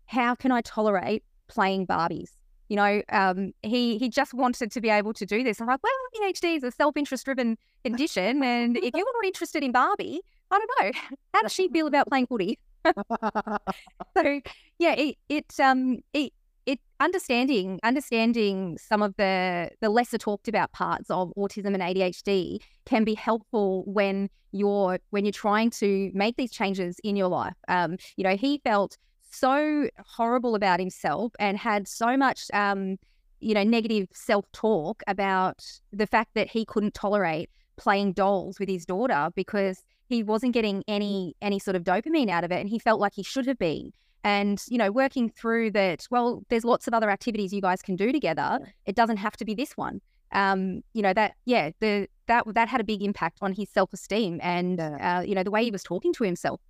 how 0.07 0.35
can 0.35 0.53
I 0.53 0.61
tolerate 0.61 1.25
playing 1.49 1.87
Barbies. 1.87 2.31
You 2.69 2.77
know, 2.77 3.03
um, 3.11 3.53
he 3.63 3.99
he 3.99 4.09
just 4.09 4.33
wanted 4.33 4.71
to 4.71 4.81
be 4.81 4.89
able 4.89 5.13
to 5.15 5.27
do 5.27 5.43
this. 5.43 5.61
I'm 5.61 5.67
like, 5.67 5.81
well, 5.83 6.31
ADHD 6.31 6.57
is 6.57 6.63
a 6.63 6.71
self 6.71 6.97
interest 6.97 7.25
driven 7.25 7.59
condition, 7.85 8.43
and 8.43 8.77
if 8.77 8.95
you're 8.95 9.05
not 9.05 9.25
interested 9.25 9.63
in 9.63 9.73
Barbie, 9.73 10.21
I 10.51 10.59
don't 10.59 10.71
know. 10.95 11.01
How 11.35 11.43
does 11.43 11.53
she 11.53 11.69
feel 11.69 11.87
about 11.87 12.09
playing 12.09 12.27
footy? 12.27 12.59
so 12.85 14.41
yeah, 14.79 14.95
it 14.95 15.17
it 15.29 15.61
um 15.61 15.99
it 16.13 16.33
it 16.67 16.81
understanding 16.99 17.79
understanding 17.83 18.79
some 18.81 19.03
of 19.03 19.15
the 19.17 19.71
the 19.81 19.91
lesser 19.91 20.19
talked 20.19 20.49
about 20.49 20.73
parts 20.73 21.11
of 21.11 21.33
autism 21.37 21.75
and 21.75 21.83
ADHD 21.83 22.59
can 22.87 23.05
be 23.05 23.15
helpful 23.15 23.85
when 23.87 24.29
you're 24.53 24.99
when 25.11 25.25
you're 25.25 25.33
trying 25.33 25.71
to 25.71 26.11
make 26.15 26.37
these 26.37 26.51
changes 26.51 26.97
in 27.05 27.17
your 27.17 27.29
life. 27.29 27.55
Um, 27.69 27.97
you 28.17 28.25
know, 28.25 28.37
he 28.37 28.61
felt 28.65 28.97
so 29.31 29.89
horrible 30.07 30.55
about 30.55 30.81
himself 30.81 31.33
and 31.39 31.57
had 31.57 31.87
so 31.87 32.17
much, 32.17 32.47
um, 32.53 32.97
you 33.41 33.55
know, 33.55 33.63
negative 33.63 34.09
self 34.13 34.51
talk 34.53 35.03
about 35.07 35.65
the 35.93 36.07
fact 36.07 36.31
that 36.35 36.51
he 36.51 36.65
couldn't 36.65 36.95
tolerate 36.95 37.49
playing 37.81 38.13
dolls 38.13 38.61
with 38.61 38.69
his 38.69 38.85
daughter 38.85 39.31
because 39.35 39.83
he 40.09 40.23
wasn't 40.23 40.53
getting 40.53 40.85
any 40.87 41.35
any 41.41 41.59
sort 41.59 41.77
of 41.77 41.83
dopamine 41.83 42.29
out 42.29 42.45
of 42.45 42.53
it, 42.53 42.61
and 42.61 42.69
he 42.69 42.79
felt 42.79 43.01
like 43.01 43.15
he 43.15 43.23
should 43.23 43.47
have 43.47 43.59
been. 43.59 43.93
And 44.23 44.63
you 44.69 44.77
know, 44.79 44.93
working 44.93 45.31
through 45.31 45.71
that, 45.73 46.07
well, 46.11 46.43
there's 46.51 46.65
lots 46.65 46.87
of 46.87 46.95
other 46.95 47.11
activities 47.11 47.53
you 47.53 47.63
guys 47.63 47.81
can 47.81 47.97
do 47.97 48.13
together. 48.13 48.59
It 48.85 48.95
doesn't 48.95 49.17
have 49.17 49.37
to 49.39 49.45
be 49.45 49.55
this 49.55 49.77
one. 49.77 50.01
Um, 50.33 50.83
you 50.93 51.03
know 51.03 51.13
that, 51.15 51.35
yeah, 51.47 51.71
the 51.81 52.07
that 52.29 52.45
that 52.55 52.69
had 52.69 52.81
a 52.81 52.85
big 52.85 53.03
impact 53.03 53.39
on 53.41 53.53
his 53.53 53.69
self 53.71 53.93
esteem 53.93 54.39
and 54.43 54.79
uh, 54.81 55.23
you 55.27 55.35
know 55.35 55.43
the 55.43 55.51
way 55.51 55.65
he 55.65 55.71
was 55.71 55.83
talking 55.83 56.13
to 56.15 56.25
himself. 56.25 56.61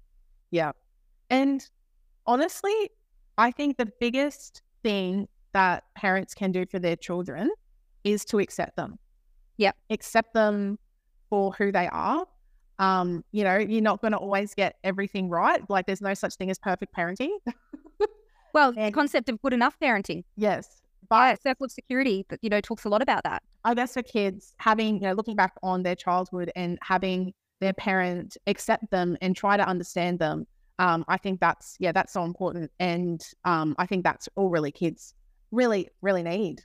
Yeah, 0.50 0.72
and 1.28 1.68
honestly, 2.26 2.90
I 3.36 3.50
think 3.50 3.76
the 3.76 3.90
biggest 4.00 4.62
thing 4.82 5.28
that 5.52 5.84
parents 5.94 6.34
can 6.34 6.52
do 6.52 6.64
for 6.66 6.78
their 6.78 6.96
children 6.96 7.50
is 8.04 8.24
to 8.26 8.38
accept 8.38 8.76
them. 8.76 8.98
Yep. 9.56 9.76
Accept 9.90 10.32
them 10.34 10.78
for 11.30 11.52
who 11.52 11.72
they 11.72 11.88
are. 11.88 12.26
Um, 12.78 13.24
you 13.32 13.44
know, 13.44 13.56
you're 13.56 13.82
not 13.82 14.00
going 14.00 14.12
to 14.12 14.18
always 14.18 14.54
get 14.54 14.76
everything 14.84 15.28
right. 15.28 15.62
Like, 15.70 15.86
there's 15.86 16.00
no 16.00 16.14
such 16.14 16.34
thing 16.34 16.50
as 16.50 16.58
perfect 16.58 16.94
parenting. 16.94 17.30
well, 18.52 18.68
and, 18.76 18.88
the 18.88 18.92
concept 18.92 19.28
of 19.28 19.40
good 19.40 19.52
enough 19.52 19.78
parenting. 19.80 20.24
Yes. 20.36 20.82
But 21.08 21.42
circle 21.42 21.64
of 21.64 21.72
security, 21.72 22.26
you 22.42 22.50
know, 22.50 22.60
talks 22.60 22.84
a 22.84 22.88
lot 22.88 23.02
about 23.02 23.24
that. 23.24 23.42
I 23.64 23.74
guess 23.74 23.94
for 23.94 24.02
kids, 24.02 24.54
having, 24.58 24.96
you 24.96 25.02
know, 25.02 25.12
looking 25.12 25.36
back 25.36 25.54
on 25.62 25.82
their 25.82 25.96
childhood 25.96 26.50
and 26.56 26.78
having 26.82 27.32
their 27.60 27.72
parent 27.72 28.36
accept 28.46 28.90
them 28.90 29.16
and 29.20 29.36
try 29.36 29.56
to 29.56 29.66
understand 29.66 30.18
them 30.18 30.46
um, 30.80 31.04
I 31.08 31.18
think 31.18 31.40
that's 31.40 31.76
yeah, 31.78 31.92
that's 31.92 32.10
so 32.14 32.24
important, 32.24 32.70
and 32.80 33.22
um, 33.44 33.76
I 33.78 33.84
think 33.84 34.02
that's 34.02 34.30
all 34.34 34.48
really 34.48 34.72
kids 34.72 35.14
really 35.50 35.90
really 36.00 36.22
need. 36.22 36.62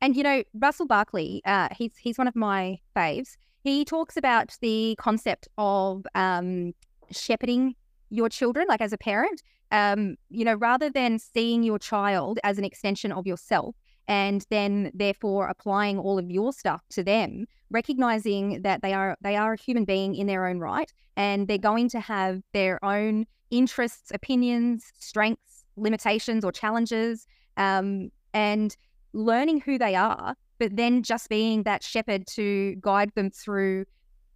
And 0.00 0.16
you 0.16 0.22
know, 0.22 0.42
Russell 0.54 0.86
Barkley, 0.86 1.42
uh, 1.44 1.68
he's 1.76 1.94
he's 1.98 2.16
one 2.16 2.26
of 2.26 2.34
my 2.34 2.78
faves. 2.96 3.36
He 3.62 3.84
talks 3.84 4.16
about 4.16 4.56
the 4.60 4.96
concept 4.98 5.48
of 5.58 6.06
um, 6.14 6.72
shepherding 7.10 7.74
your 8.10 8.28
children, 8.28 8.66
like 8.68 8.80
as 8.80 8.92
a 8.92 8.98
parent. 8.98 9.42
Um, 9.72 10.16
you 10.30 10.44
know, 10.44 10.54
rather 10.54 10.90
than 10.90 11.18
seeing 11.20 11.62
your 11.62 11.78
child 11.78 12.40
as 12.42 12.58
an 12.58 12.64
extension 12.64 13.12
of 13.12 13.26
yourself, 13.26 13.76
and 14.08 14.44
then 14.50 14.90
therefore 14.94 15.46
applying 15.46 15.98
all 15.98 16.18
of 16.18 16.28
your 16.28 16.52
stuff 16.52 16.82
to 16.90 17.04
them, 17.04 17.46
recognizing 17.70 18.62
that 18.62 18.82
they 18.82 18.92
are 18.92 19.16
they 19.20 19.36
are 19.36 19.52
a 19.52 19.56
human 19.56 19.84
being 19.84 20.16
in 20.16 20.26
their 20.26 20.46
own 20.48 20.58
right, 20.58 20.92
and 21.16 21.46
they're 21.46 21.58
going 21.58 21.88
to 21.90 22.00
have 22.00 22.42
their 22.52 22.84
own 22.84 23.26
interests, 23.50 24.10
opinions, 24.12 24.92
strengths, 24.98 25.64
limitations, 25.76 26.44
or 26.44 26.50
challenges, 26.50 27.26
um, 27.56 28.10
and 28.34 28.76
learning 29.12 29.60
who 29.60 29.78
they 29.78 29.94
are, 29.94 30.34
but 30.58 30.76
then 30.76 31.02
just 31.02 31.28
being 31.28 31.62
that 31.64 31.82
shepherd 31.82 32.26
to 32.28 32.76
guide 32.80 33.12
them 33.14 33.30
through 33.30 33.84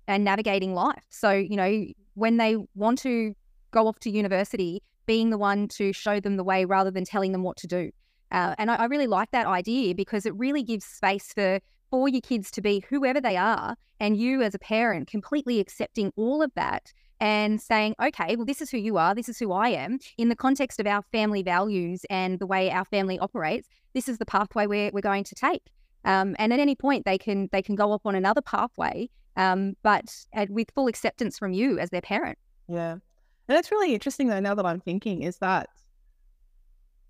and 0.06 0.24
navigating 0.24 0.74
life. 0.74 1.04
So, 1.10 1.30
you 1.30 1.56
know, 1.56 1.84
when 2.14 2.36
they 2.36 2.56
want 2.74 2.98
to 3.00 3.34
go 3.70 3.86
off 3.86 3.98
to 4.00 4.10
university, 4.10 4.82
being 5.06 5.30
the 5.30 5.38
one 5.38 5.68
to 5.68 5.92
show 5.92 6.20
them 6.20 6.36
the 6.36 6.44
way 6.44 6.64
rather 6.64 6.90
than 6.90 7.04
telling 7.04 7.32
them 7.32 7.42
what 7.42 7.56
to 7.58 7.66
do. 7.66 7.90
Uh, 8.30 8.54
and 8.58 8.70
I, 8.70 8.76
I 8.76 8.84
really 8.86 9.06
like 9.06 9.30
that 9.32 9.46
idea 9.46 9.94
because 9.94 10.26
it 10.26 10.34
really 10.34 10.62
gives 10.62 10.84
space 10.84 11.32
for 11.32 11.60
for 11.90 12.08
your 12.08 12.22
kids 12.22 12.50
to 12.50 12.60
be 12.60 12.82
whoever 12.88 13.20
they 13.20 13.36
are, 13.36 13.76
and 14.00 14.16
you 14.16 14.42
as 14.42 14.54
a 14.54 14.58
parent 14.58 15.06
completely 15.06 15.60
accepting 15.60 16.10
all 16.16 16.42
of 16.42 16.50
that 16.56 16.92
and 17.24 17.58
saying, 17.58 17.94
okay, 18.02 18.36
well, 18.36 18.44
this 18.44 18.60
is 18.60 18.70
who 18.70 18.76
you 18.76 18.98
are, 18.98 19.14
this 19.14 19.30
is 19.30 19.38
who 19.38 19.50
I 19.50 19.70
am, 19.70 19.98
in 20.18 20.28
the 20.28 20.36
context 20.36 20.78
of 20.78 20.86
our 20.86 21.00
family 21.10 21.42
values 21.42 22.04
and 22.10 22.38
the 22.38 22.46
way 22.46 22.70
our 22.70 22.84
family 22.84 23.18
operates, 23.18 23.66
this 23.94 24.10
is 24.10 24.18
the 24.18 24.26
pathway 24.26 24.66
we're, 24.66 24.90
we're 24.92 25.00
going 25.00 25.24
to 25.24 25.34
take. 25.34 25.62
Um, 26.04 26.36
and 26.38 26.52
at 26.52 26.60
any 26.60 26.74
point, 26.74 27.06
they 27.06 27.16
can 27.16 27.48
they 27.50 27.62
can 27.62 27.76
go 27.76 27.92
off 27.92 28.04
on 28.04 28.14
another 28.14 28.42
pathway, 28.42 29.08
um, 29.38 29.74
but 29.82 30.14
with 30.50 30.70
full 30.74 30.86
acceptance 30.86 31.38
from 31.38 31.54
you 31.54 31.78
as 31.78 31.88
their 31.88 32.02
parent. 32.02 32.38
Yeah, 32.68 32.92
and 32.92 33.00
that's 33.46 33.72
really 33.72 33.94
interesting 33.94 34.28
though. 34.28 34.40
Now 34.40 34.54
that 34.54 34.66
I'm 34.66 34.80
thinking, 34.80 35.22
is 35.22 35.38
that 35.38 35.70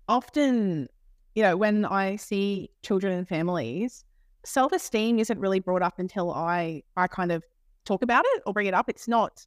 often, 0.07 0.87
you 1.35 1.43
know, 1.43 1.57
when 1.57 1.83
I 1.83 2.15
see 2.15 2.69
children 2.83 3.11
and 3.11 3.27
families, 3.27 4.05
self 4.45 4.71
esteem 4.71 5.19
isn't 5.19 5.41
really 5.41 5.59
brought 5.59 5.81
up 5.81 5.99
until 5.99 6.31
I 6.31 6.83
I 6.95 7.07
kind 7.07 7.33
of 7.33 7.43
talk 7.83 8.01
about 8.01 8.23
it 8.25 8.43
or 8.45 8.53
bring 8.53 8.67
it 8.67 8.73
up. 8.73 8.87
It's 8.87 9.09
not 9.09 9.45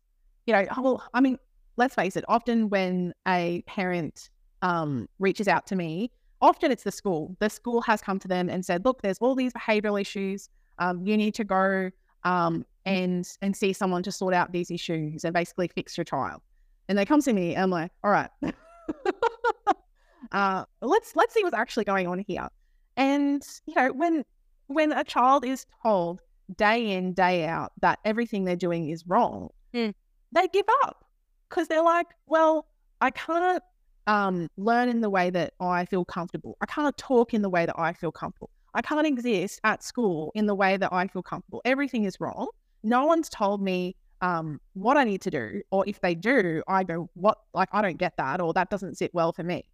you 0.48 0.54
know, 0.54 0.66
well, 0.78 1.04
I 1.12 1.20
mean, 1.20 1.38
let's 1.76 1.94
face 1.94 2.16
it, 2.16 2.24
often 2.26 2.70
when 2.70 3.12
a 3.28 3.62
parent 3.66 4.30
um, 4.62 5.06
reaches 5.18 5.46
out 5.46 5.66
to 5.66 5.76
me, 5.76 6.10
often 6.40 6.72
it's 6.72 6.84
the 6.84 6.90
school. 6.90 7.36
The 7.38 7.50
school 7.50 7.82
has 7.82 8.00
come 8.00 8.18
to 8.20 8.28
them 8.28 8.48
and 8.48 8.64
said, 8.64 8.86
look, 8.86 9.02
there's 9.02 9.18
all 9.18 9.34
these 9.34 9.52
behavioral 9.52 10.00
issues. 10.00 10.48
Um, 10.78 11.06
you 11.06 11.18
need 11.18 11.34
to 11.34 11.44
go 11.44 11.90
um, 12.24 12.64
and 12.86 13.28
and 13.42 13.54
see 13.54 13.74
someone 13.74 14.02
to 14.04 14.10
sort 14.10 14.32
out 14.32 14.50
these 14.52 14.70
issues 14.70 15.22
and 15.22 15.34
basically 15.34 15.68
fix 15.68 15.98
your 15.98 16.04
child. 16.04 16.40
And 16.88 16.96
they 16.96 17.04
come 17.04 17.20
to 17.20 17.32
me 17.34 17.54
and 17.54 17.64
I'm 17.64 17.70
like, 17.70 17.92
all 18.02 18.10
right, 18.10 18.30
uh, 20.32 20.64
let's 20.80 21.14
let's 21.14 21.34
see 21.34 21.44
what's 21.44 21.54
actually 21.54 21.84
going 21.84 22.06
on 22.06 22.24
here. 22.26 22.48
And 22.96 23.42
you 23.66 23.74
know, 23.74 23.92
when 23.92 24.24
when 24.68 24.92
a 24.92 25.04
child 25.04 25.44
is 25.44 25.66
told 25.82 26.22
day 26.56 26.92
in 26.92 27.12
day 27.12 27.44
out 27.44 27.72
that 27.82 27.98
everything 28.06 28.44
they're 28.44 28.56
doing 28.56 28.88
is 28.88 29.06
wrong, 29.06 29.50
mm 29.74 29.92
they 30.32 30.48
give 30.48 30.66
up 30.84 31.04
because 31.48 31.68
they're 31.68 31.82
like, 31.82 32.06
well, 32.26 32.66
I 33.00 33.10
can't 33.10 33.62
um, 34.06 34.48
learn 34.56 34.88
in 34.88 35.00
the 35.00 35.10
way 35.10 35.30
that 35.30 35.54
I 35.60 35.84
feel 35.84 36.04
comfortable. 36.04 36.56
I 36.60 36.66
can't 36.66 36.96
talk 36.96 37.34
in 37.34 37.42
the 37.42 37.48
way 37.48 37.66
that 37.66 37.78
I 37.78 37.92
feel 37.92 38.12
comfortable. 38.12 38.50
I 38.74 38.82
can't 38.82 39.06
exist 39.06 39.60
at 39.64 39.82
school 39.82 40.30
in 40.34 40.46
the 40.46 40.54
way 40.54 40.76
that 40.76 40.92
I 40.92 41.06
feel 41.06 41.22
comfortable. 41.22 41.62
Everything 41.64 42.04
is 42.04 42.20
wrong. 42.20 42.48
No 42.82 43.06
one's 43.06 43.28
told 43.28 43.62
me 43.62 43.96
um, 44.20 44.60
what 44.74 44.96
I 44.96 45.04
need 45.04 45.20
to 45.22 45.30
do, 45.30 45.62
or 45.70 45.84
if 45.86 46.00
they 46.00 46.14
do, 46.14 46.62
I 46.68 46.84
go, 46.84 47.08
what? 47.14 47.38
Like, 47.54 47.68
I 47.72 47.82
don't 47.82 47.98
get 47.98 48.16
that, 48.16 48.40
or 48.40 48.52
that 48.54 48.70
doesn't 48.70 48.96
sit 48.96 49.14
well 49.14 49.32
for 49.32 49.42
me. 49.42 49.68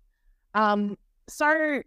Um, 0.54 0.96
so, 1.28 1.82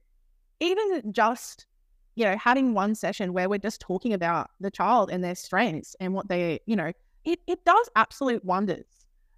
even 0.60 1.12
just 1.12 1.68
you 2.16 2.26
know 2.26 2.36
having 2.36 2.74
one 2.74 2.96
session 2.96 3.32
where 3.32 3.48
we're 3.48 3.60
just 3.60 3.80
talking 3.80 4.14
about 4.14 4.50
the 4.60 4.72
child 4.72 5.12
and 5.12 5.24
their 5.24 5.36
strengths 5.36 5.96
and 6.00 6.14
what 6.14 6.28
they, 6.28 6.60
you 6.66 6.76
know, 6.76 6.92
it, 7.28 7.40
it 7.46 7.64
does 7.66 7.90
absolute 7.96 8.44
wonders. 8.44 8.86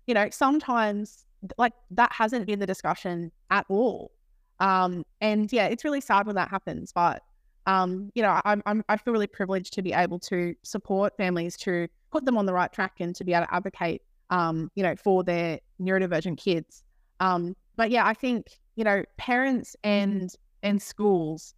You 0.08 0.14
know, 0.14 0.30
sometimes 0.30 1.26
like 1.58 1.74
that 1.92 2.12
hasn't 2.14 2.46
been 2.46 2.60
the 2.60 2.68
discussion 2.68 3.32
at 3.50 3.66
all. 3.68 4.12
Um, 4.60 5.04
and 5.22 5.52
yeah, 5.52 5.68
it's 5.68 5.84
really 5.84 6.02
sad 6.02 6.28
when 6.28 6.36
that 6.36 6.50
happens. 6.50 6.92
But 6.94 7.24
um, 7.66 8.12
you 8.14 8.22
know, 8.22 8.40
I'm, 8.46 8.62
I'm 8.66 8.84
I 8.90 8.98
feel 8.98 9.12
really 9.12 9.28
privileged 9.28 9.74
to 9.74 9.82
be 9.82 9.92
able 9.92 10.20
to 10.20 10.56
support 10.64 11.18
families 11.18 11.58
to 11.58 11.88
put 12.12 12.26
them 12.26 12.38
on 12.38 12.46
the 12.46 12.54
right 12.54 12.72
track 12.72 12.94
and 13.00 13.16
to 13.16 13.24
be 13.24 13.34
able 13.34 13.48
to 13.48 13.54
advocate, 13.54 14.02
um, 14.30 14.72
you 14.76 14.84
know, 14.84 14.96
for 14.96 15.24
their 15.24 15.60
neurodivergent 15.82 16.38
kids. 16.38 16.84
Um, 17.20 17.56
but 17.76 17.90
yeah, 17.92 18.06
I 18.06 18.14
think 18.14 18.48
you 18.76 18.84
know, 18.84 19.04
parents 19.18 19.76
and 19.84 20.32
and 20.62 20.82
schools, 20.82 21.56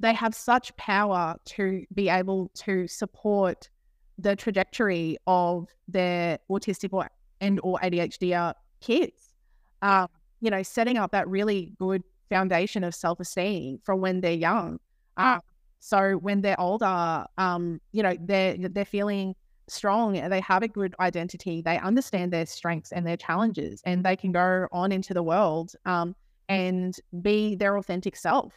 they 0.00 0.12
have 0.12 0.34
such 0.34 0.76
power 0.76 1.36
to 1.44 1.84
be 1.94 2.08
able 2.08 2.50
to 2.54 2.88
support 2.88 3.68
the 4.18 4.36
trajectory 4.36 5.16
of 5.26 5.68
their 5.86 6.38
autistic 6.50 6.92
or 6.92 7.08
and 7.40 7.60
or 7.62 7.78
ADHD 7.78 8.52
kids. 8.80 9.34
Um, 9.82 10.08
you 10.40 10.50
know, 10.50 10.62
setting 10.62 10.98
up 10.98 11.12
that 11.12 11.28
really 11.28 11.72
good 11.78 12.02
foundation 12.28 12.84
of 12.84 12.94
self 12.94 13.20
esteem 13.20 13.78
from 13.82 14.00
when 14.00 14.20
they're 14.20 14.32
young. 14.32 14.78
Uh, 15.16 15.38
so 15.80 16.12
when 16.14 16.40
they're 16.40 16.60
older, 16.60 17.24
um, 17.38 17.80
you 17.92 18.02
know, 18.02 18.16
they're 18.20 18.56
they're 18.58 18.84
feeling 18.84 19.34
strong 19.68 20.16
and 20.16 20.32
they 20.32 20.40
have 20.40 20.62
a 20.62 20.68
good 20.68 20.94
identity. 21.00 21.62
They 21.62 21.78
understand 21.78 22.32
their 22.32 22.46
strengths 22.46 22.92
and 22.92 23.06
their 23.06 23.16
challenges, 23.16 23.82
and 23.84 24.04
they 24.04 24.16
can 24.16 24.32
go 24.32 24.66
on 24.72 24.92
into 24.92 25.14
the 25.14 25.22
world 25.22 25.72
um, 25.84 26.14
and 26.48 26.96
be 27.22 27.54
their 27.54 27.76
authentic 27.76 28.16
self. 28.16 28.52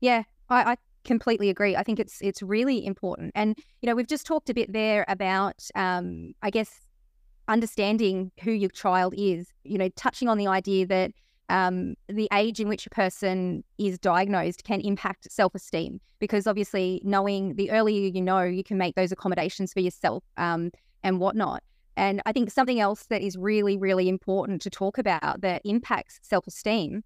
Yeah, 0.00 0.22
I, 0.48 0.72
I 0.72 0.76
completely 1.08 1.48
agree. 1.48 1.74
I 1.74 1.82
think 1.82 1.98
it's 1.98 2.20
it's 2.20 2.42
really 2.42 2.86
important. 2.86 3.32
And 3.34 3.58
you 3.80 3.88
know, 3.88 3.96
we've 3.96 4.06
just 4.06 4.26
talked 4.26 4.48
a 4.50 4.54
bit 4.54 4.72
there 4.72 5.04
about, 5.08 5.60
um, 5.74 6.34
I 6.42 6.50
guess, 6.50 6.86
understanding 7.48 8.30
who 8.42 8.52
your 8.52 8.70
child 8.70 9.14
is. 9.16 9.48
You 9.64 9.78
know, 9.78 9.88
touching 9.96 10.28
on 10.28 10.38
the 10.38 10.46
idea 10.46 10.86
that 10.86 11.12
um, 11.48 11.94
the 12.08 12.28
age 12.32 12.60
in 12.60 12.68
which 12.68 12.86
a 12.86 12.90
person 12.90 13.64
is 13.78 13.98
diagnosed 13.98 14.64
can 14.64 14.80
impact 14.82 15.32
self 15.32 15.54
esteem 15.54 16.00
because 16.20 16.46
obviously, 16.46 17.00
knowing 17.04 17.56
the 17.56 17.70
earlier 17.70 18.08
you 18.08 18.22
know, 18.22 18.42
you 18.42 18.62
can 18.62 18.78
make 18.78 18.94
those 18.94 19.10
accommodations 19.10 19.72
for 19.72 19.80
yourself 19.80 20.22
um, 20.36 20.70
and 21.02 21.18
whatnot. 21.20 21.62
And 21.96 22.22
I 22.26 22.32
think 22.32 22.50
something 22.50 22.78
else 22.78 23.06
that 23.06 23.22
is 23.22 23.36
really, 23.36 23.76
really 23.76 24.08
important 24.08 24.62
to 24.62 24.70
talk 24.70 24.98
about 24.98 25.40
that 25.40 25.62
impacts 25.64 26.20
self 26.22 26.46
esteem, 26.46 27.02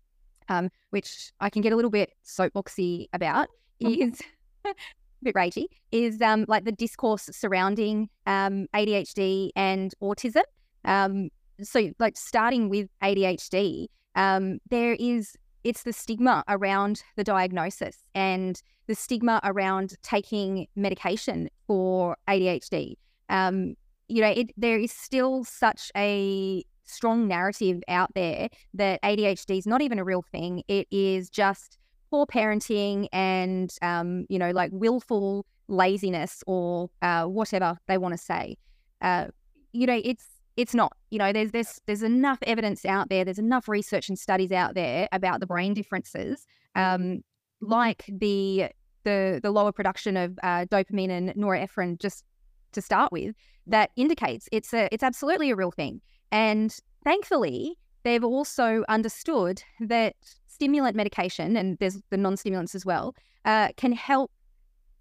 um, 0.49 0.71
which 0.91 1.33
I 1.41 1.49
can 1.51 1.63
get 1.63 1.73
a 1.73 1.77
little 1.77 1.91
bit 1.91 2.11
soapboxy 2.27 3.07
about, 3.13 3.49
is 4.01 4.21
a 4.65 4.75
bit 5.23 5.35
ragey, 5.35 5.67
is 5.91 6.21
um, 6.21 6.45
like 6.49 6.65
the 6.65 6.73
discourse 6.73 7.29
surrounding 7.33 8.09
um, 8.27 8.67
ADHD 8.75 9.51
and 9.57 9.95
autism. 10.03 10.43
Um, 10.85 11.31
so, 11.63 11.91
like 11.99 12.17
starting 12.17 12.69
with 12.69 12.89
ADHD, 13.03 13.87
um, 14.15 14.59
there 14.71 14.95
is 14.99 15.37
it's 15.65 15.85
the 15.85 15.93
stigma 15.93 16.43
around 16.49 17.03
the 17.17 17.25
diagnosis 17.25 17.99
and 18.15 18.61
the 18.89 18.95
stigma 18.95 19.41
around 19.45 19.95
taking 20.03 20.67
medication 20.75 21.49
for 21.67 22.17
ADHD. 22.29 22.95
Um, 23.29 23.75
you 24.09 24.23
know, 24.23 24.31
it, 24.31 24.51
there 24.57 24.79
is 24.79 24.93
still 24.93 25.45
such 25.45 25.93
a 25.97 26.65
strong 26.85 27.29
narrative 27.29 27.83
out 27.89 28.13
there 28.15 28.49
that 28.75 29.01
ADHD 29.03 29.59
is 29.59 29.67
not 29.67 29.83
even 29.83 29.99
a 29.99 30.05
real 30.05 30.23
thing. 30.23 30.63
It 30.69 30.89
is 30.91 31.31
just 31.31 31.79
poor 32.13 32.27
parenting 32.27 33.09
and 33.13 33.75
um, 33.81 34.27
you 34.29 34.39
know 34.39 34.51
like 34.51 34.71
willful 34.73 35.47
laziness 35.69 36.45
or 36.47 36.91
uh, 37.01 37.25
whatever 37.25 37.79
they 37.89 37.97
want 37.97 38.13
to 38.13 38.19
say 38.19 38.57
uh, 39.01 39.27
you 39.73 39.87
know 39.87 39.99
it's 40.05 40.27
it's 40.59 40.75
not 40.75 40.93
you 41.11 41.19
know 41.19 41.33
there's 41.33 41.51
there's 41.53 41.81
there's 41.87 42.03
enough 42.03 42.39
evidence 42.43 42.85
out 42.85 43.09
there 43.09 43.25
there's 43.25 43.39
enough 43.39 43.67
research 43.67 44.11
and 44.11 44.19
studies 44.19 44.53
out 44.53 44.75
there 44.75 45.09
about 45.13 45.41
the 45.41 45.47
brain 45.47 45.73
differences 45.73 46.47
um, 46.75 47.23
like 47.63 48.05
the 48.09 48.69
the 49.05 49.41
the 49.43 49.51
lower 49.51 49.73
production 49.73 50.17
of 50.19 50.39
uh, 50.43 50.67
dopamine 50.67 51.11
and 51.11 51.31
norepinephrine 51.31 51.99
just 51.99 52.25
to 52.73 52.83
start 52.83 53.11
with 53.11 53.35
that 53.67 53.91
indicates 53.97 54.49
it's 54.53 54.75
a 54.75 54.89
it's 54.93 55.03
absolutely 55.03 55.51
a 55.51 55.57
real 55.57 55.71
thing. 55.71 56.01
And 56.31 56.77
thankfully 57.05 57.79
they've 58.03 58.25
also 58.25 58.85
understood 58.89 59.63
that 59.81 60.17
stimulant 60.53 60.97
medication, 60.97 61.57
and 61.57 61.79
there's 61.79 62.01
the 62.11 62.17
non 62.17 62.37
stimulants 62.37 62.75
as 62.75 62.85
well, 62.85 63.15
uh, 63.45 63.69
can 63.77 63.93
help 63.93 64.31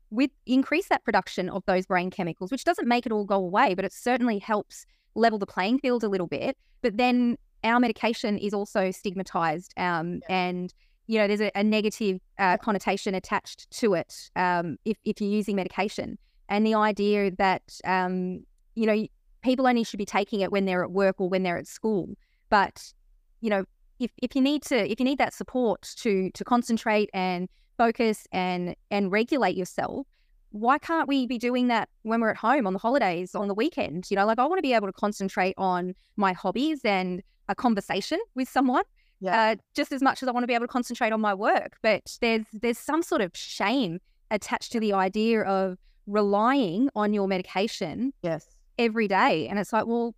with 0.09 0.31
increase 0.45 0.87
that 0.89 1.03
production 1.03 1.49
of 1.49 1.63
those 1.65 1.85
brain 1.85 2.09
chemicals, 2.09 2.51
which 2.51 2.63
doesn't 2.63 2.87
make 2.87 3.05
it 3.05 3.11
all 3.11 3.25
go 3.25 3.35
away, 3.35 3.73
but 3.73 3.85
it 3.85 3.93
certainly 3.93 4.39
helps 4.39 4.85
level 5.15 5.39
the 5.39 5.45
playing 5.45 5.79
field 5.79 6.03
a 6.03 6.09
little 6.09 6.27
bit. 6.27 6.57
But 6.81 6.97
then 6.97 7.37
our 7.63 7.79
medication 7.79 8.37
is 8.37 8.53
also 8.53 8.91
stigmatized 8.91 9.73
um, 9.77 10.21
and 10.29 10.73
you 11.07 11.17
know 11.17 11.27
there's 11.27 11.41
a, 11.41 11.51
a 11.55 11.63
negative 11.63 12.19
uh, 12.39 12.57
connotation 12.57 13.13
attached 13.15 13.69
to 13.71 13.93
it 13.93 14.29
um, 14.35 14.77
if, 14.85 14.97
if 15.05 15.21
you're 15.21 15.29
using 15.29 15.55
medication. 15.55 16.17
And 16.49 16.65
the 16.65 16.75
idea 16.75 17.31
that 17.31 17.79
um, 17.85 18.45
you 18.75 18.85
know 18.85 19.05
people 19.43 19.67
only 19.67 19.83
should 19.83 19.97
be 19.97 20.05
taking 20.05 20.41
it 20.41 20.51
when 20.51 20.65
they're 20.65 20.83
at 20.83 20.91
work 20.91 21.15
or 21.19 21.29
when 21.29 21.43
they're 21.43 21.57
at 21.57 21.67
school. 21.67 22.09
But 22.49 22.93
you 23.41 23.49
know 23.49 23.65
if, 24.01 24.11
if 24.21 24.35
you 24.35 24.41
need 24.41 24.63
to 24.63 24.91
if 24.91 24.99
you 24.99 25.05
need 25.05 25.17
that 25.19 25.33
support 25.33 25.93
to 25.97 26.31
to 26.31 26.43
concentrate 26.43 27.09
and 27.13 27.47
focus 27.77 28.27
and 28.31 28.75
and 28.89 29.11
regulate 29.11 29.55
yourself 29.55 30.07
why 30.51 30.77
can't 30.77 31.07
we 31.07 31.25
be 31.25 31.37
doing 31.37 31.67
that 31.69 31.87
when 32.03 32.19
we're 32.19 32.31
at 32.31 32.37
home 32.37 32.67
on 32.67 32.73
the 32.73 32.79
holidays 32.79 33.33
on 33.35 33.47
the 33.47 33.53
weekend? 33.53 34.09
You 34.09 34.17
know 34.17 34.25
like 34.25 34.39
i 34.39 34.45
want 34.45 34.57
to 34.57 34.61
be 34.61 34.73
able 34.73 34.87
to 34.87 34.93
concentrate 34.93 35.55
on 35.57 35.93
my 36.17 36.33
hobbies 36.33 36.81
and 36.83 37.21
a 37.47 37.55
conversation 37.55 38.19
with 38.35 38.49
someone 38.49 38.83
yeah. 39.19 39.51
uh, 39.51 39.55
just 39.75 39.91
as 39.91 40.01
much 40.01 40.21
as 40.21 40.29
i 40.29 40.31
want 40.31 40.43
to 40.43 40.47
be 40.47 40.53
able 40.53 40.65
to 40.65 40.71
concentrate 40.71 41.11
on 41.13 41.21
my 41.21 41.33
work. 41.33 41.77
But 41.81 42.17
there's 42.21 42.45
there's 42.53 42.77
some 42.77 43.01
sort 43.01 43.21
of 43.21 43.31
shame 43.35 43.99
attached 44.29 44.71
to 44.73 44.79
the 44.79 44.93
idea 44.93 45.41
of 45.41 45.77
relying 46.07 46.89
on 46.95 47.13
your 47.13 47.27
medication 47.27 48.13
yes. 48.23 48.47
every 48.77 49.07
day. 49.07 49.47
And 49.47 49.59
it's 49.59 49.71
like 49.71 49.85
well 49.85 50.15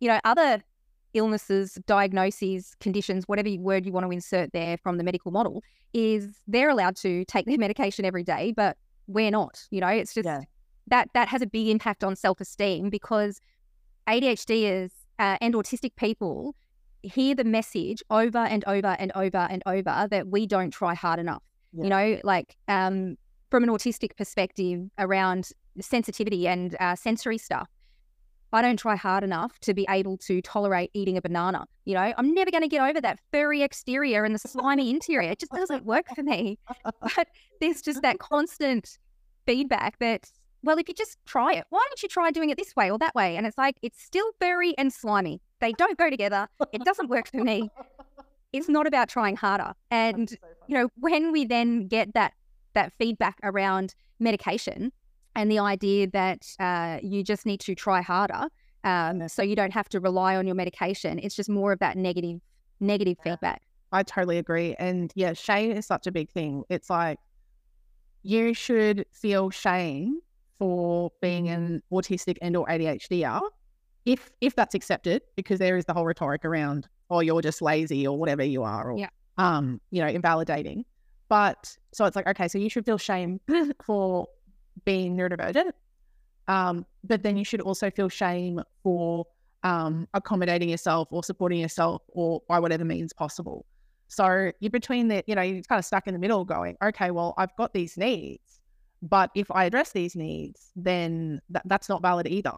you 0.00 0.08
know 0.08 0.20
other 0.24 0.62
illnesses, 1.16 1.78
diagnoses, 1.86 2.74
conditions, 2.80 3.26
whatever 3.26 3.50
word 3.58 3.86
you 3.86 3.92
want 3.92 4.06
to 4.06 4.12
insert 4.12 4.52
there 4.52 4.76
from 4.78 4.98
the 4.98 5.04
medical 5.04 5.30
model, 5.30 5.62
is 5.92 6.40
they're 6.46 6.68
allowed 6.68 6.96
to 6.96 7.24
take 7.24 7.46
their 7.46 7.58
medication 7.66 8.04
every 8.04 8.22
day, 8.22 8.52
but 8.56 8.76
we're 9.06 9.30
not. 9.30 9.66
You 9.70 9.80
know, 9.80 9.88
it's 9.88 10.14
just 10.14 10.26
yeah. 10.26 10.42
that 10.88 11.08
that 11.14 11.28
has 11.28 11.42
a 11.42 11.46
big 11.46 11.68
impact 11.68 12.04
on 12.04 12.16
self 12.16 12.40
esteem 12.40 12.90
because 12.90 13.40
ADHDers 14.06 14.90
uh, 15.18 15.38
and 15.40 15.54
autistic 15.54 15.96
people 15.96 16.54
hear 17.02 17.34
the 17.34 17.44
message 17.44 18.02
over 18.10 18.38
and 18.38 18.64
over 18.66 18.96
and 18.98 19.12
over 19.14 19.46
and 19.50 19.62
over 19.66 20.08
that 20.10 20.28
we 20.28 20.46
don't 20.46 20.70
try 20.70 20.94
hard 20.94 21.18
enough. 21.18 21.42
Yeah. 21.72 21.84
You 21.84 21.90
know, 21.90 22.20
like 22.24 22.56
um, 22.68 23.16
from 23.50 23.62
an 23.62 23.68
autistic 23.68 24.16
perspective 24.16 24.88
around 24.98 25.50
sensitivity 25.80 26.48
and 26.48 26.76
uh, 26.80 26.96
sensory 26.96 27.38
stuff. 27.38 27.68
I 28.52 28.62
don't 28.62 28.78
try 28.78 28.96
hard 28.96 29.24
enough 29.24 29.58
to 29.60 29.74
be 29.74 29.86
able 29.90 30.16
to 30.18 30.40
tolerate 30.40 30.90
eating 30.94 31.16
a 31.16 31.22
banana. 31.22 31.66
You 31.84 31.94
know, 31.94 32.12
I'm 32.16 32.32
never 32.32 32.50
going 32.50 32.62
to 32.62 32.68
get 32.68 32.80
over 32.80 33.00
that 33.00 33.18
furry 33.32 33.62
exterior 33.62 34.24
and 34.24 34.34
the 34.34 34.38
slimy 34.38 34.90
interior. 34.90 35.30
It 35.30 35.40
just 35.40 35.52
doesn't 35.52 35.84
work 35.84 36.06
for 36.14 36.22
me. 36.22 36.58
But 37.16 37.28
there's 37.60 37.82
just 37.82 38.02
that 38.02 38.18
constant 38.18 38.98
feedback 39.46 39.98
that, 39.98 40.30
well, 40.62 40.78
if 40.78 40.88
you 40.88 40.94
just 40.94 41.18
try 41.26 41.52
it, 41.54 41.64
why 41.70 41.84
don't 41.88 42.02
you 42.02 42.08
try 42.08 42.30
doing 42.30 42.50
it 42.50 42.56
this 42.58 42.74
way 42.76 42.90
or 42.90 42.98
that 42.98 43.14
way? 43.14 43.36
And 43.36 43.46
it's 43.46 43.58
like, 43.58 43.76
it's 43.82 44.02
still 44.02 44.30
furry 44.40 44.74
and 44.78 44.92
slimy. 44.92 45.40
They 45.60 45.72
don't 45.72 45.98
go 45.98 46.10
together. 46.10 46.48
It 46.72 46.84
doesn't 46.84 47.08
work 47.08 47.28
for 47.28 47.42
me. 47.42 47.70
It's 48.52 48.68
not 48.68 48.86
about 48.86 49.08
trying 49.08 49.36
harder. 49.36 49.74
And, 49.90 50.30
so 50.30 50.36
you 50.66 50.74
know, 50.74 50.88
when 50.96 51.32
we 51.32 51.44
then 51.44 51.88
get 51.88 52.14
that 52.14 52.32
that 52.74 52.92
feedback 52.98 53.38
around 53.42 53.94
medication, 54.20 54.92
and 55.36 55.50
the 55.50 55.58
idea 55.60 56.08
that 56.08 56.46
uh, 56.58 56.98
you 57.02 57.22
just 57.22 57.46
need 57.46 57.60
to 57.60 57.74
try 57.74 58.02
harder 58.02 58.48
um, 58.84 59.28
so 59.28 59.42
you 59.42 59.56
don't 59.56 59.72
have 59.72 59.88
to 59.90 60.00
rely 60.00 60.36
on 60.36 60.46
your 60.46 60.54
medication. 60.54 61.18
It's 61.18 61.34
just 61.34 61.50
more 61.50 61.72
of 61.72 61.78
that 61.80 61.96
negative 61.96 62.40
negative 62.80 63.16
feedback. 63.22 63.62
I 63.92 64.02
totally 64.02 64.38
agree. 64.38 64.74
And 64.78 65.12
yeah, 65.14 65.32
shame 65.32 65.72
is 65.72 65.86
such 65.86 66.06
a 66.06 66.12
big 66.12 66.30
thing. 66.30 66.64
It's 66.68 66.90
like 66.90 67.18
you 68.22 68.54
should 68.54 69.06
feel 69.12 69.50
shame 69.50 70.20
for 70.58 71.10
being 71.20 71.48
an 71.48 71.82
autistic 71.92 72.36
and 72.42 72.56
or 72.56 72.66
ADHDer 72.66 73.40
if 74.04 74.30
if 74.40 74.54
that's 74.54 74.74
accepted, 74.74 75.22
because 75.34 75.58
there 75.58 75.76
is 75.76 75.84
the 75.84 75.92
whole 75.92 76.06
rhetoric 76.06 76.44
around, 76.44 76.88
oh, 77.10 77.20
you're 77.20 77.42
just 77.42 77.60
lazy 77.60 78.06
or 78.06 78.16
whatever 78.16 78.44
you 78.44 78.62
are, 78.62 78.92
or 78.92 78.98
yeah. 78.98 79.08
um, 79.36 79.80
you 79.90 80.00
know, 80.00 80.08
invalidating. 80.08 80.84
But 81.28 81.76
so 81.92 82.04
it's 82.04 82.14
like, 82.14 82.28
okay, 82.28 82.46
so 82.46 82.56
you 82.56 82.70
should 82.70 82.86
feel 82.86 82.98
shame 82.98 83.40
for 83.84 84.28
being 84.84 85.16
neurodivergent. 85.16 85.72
Um, 86.48 86.86
but 87.04 87.22
then 87.22 87.36
you 87.36 87.44
should 87.44 87.60
also 87.60 87.90
feel 87.90 88.08
shame 88.08 88.60
for 88.82 89.26
um, 89.62 90.06
accommodating 90.14 90.68
yourself 90.68 91.08
or 91.10 91.24
supporting 91.24 91.58
yourself 91.58 92.02
or 92.08 92.42
by 92.48 92.58
whatever 92.60 92.84
means 92.84 93.12
possible. 93.12 93.66
So 94.08 94.52
you're 94.60 94.70
between 94.70 95.08
the, 95.08 95.24
you 95.26 95.34
know, 95.34 95.42
you're 95.42 95.62
kind 95.62 95.78
of 95.78 95.84
stuck 95.84 96.06
in 96.06 96.14
the 96.14 96.20
middle 96.20 96.44
going, 96.44 96.76
okay, 96.82 97.10
well, 97.10 97.34
I've 97.36 97.54
got 97.56 97.72
these 97.74 97.96
needs, 97.96 98.60
but 99.02 99.30
if 99.34 99.50
I 99.50 99.64
address 99.64 99.90
these 99.90 100.14
needs, 100.14 100.70
then 100.76 101.40
th- 101.52 101.64
that's 101.64 101.88
not 101.88 102.02
valid 102.02 102.28
either. 102.28 102.52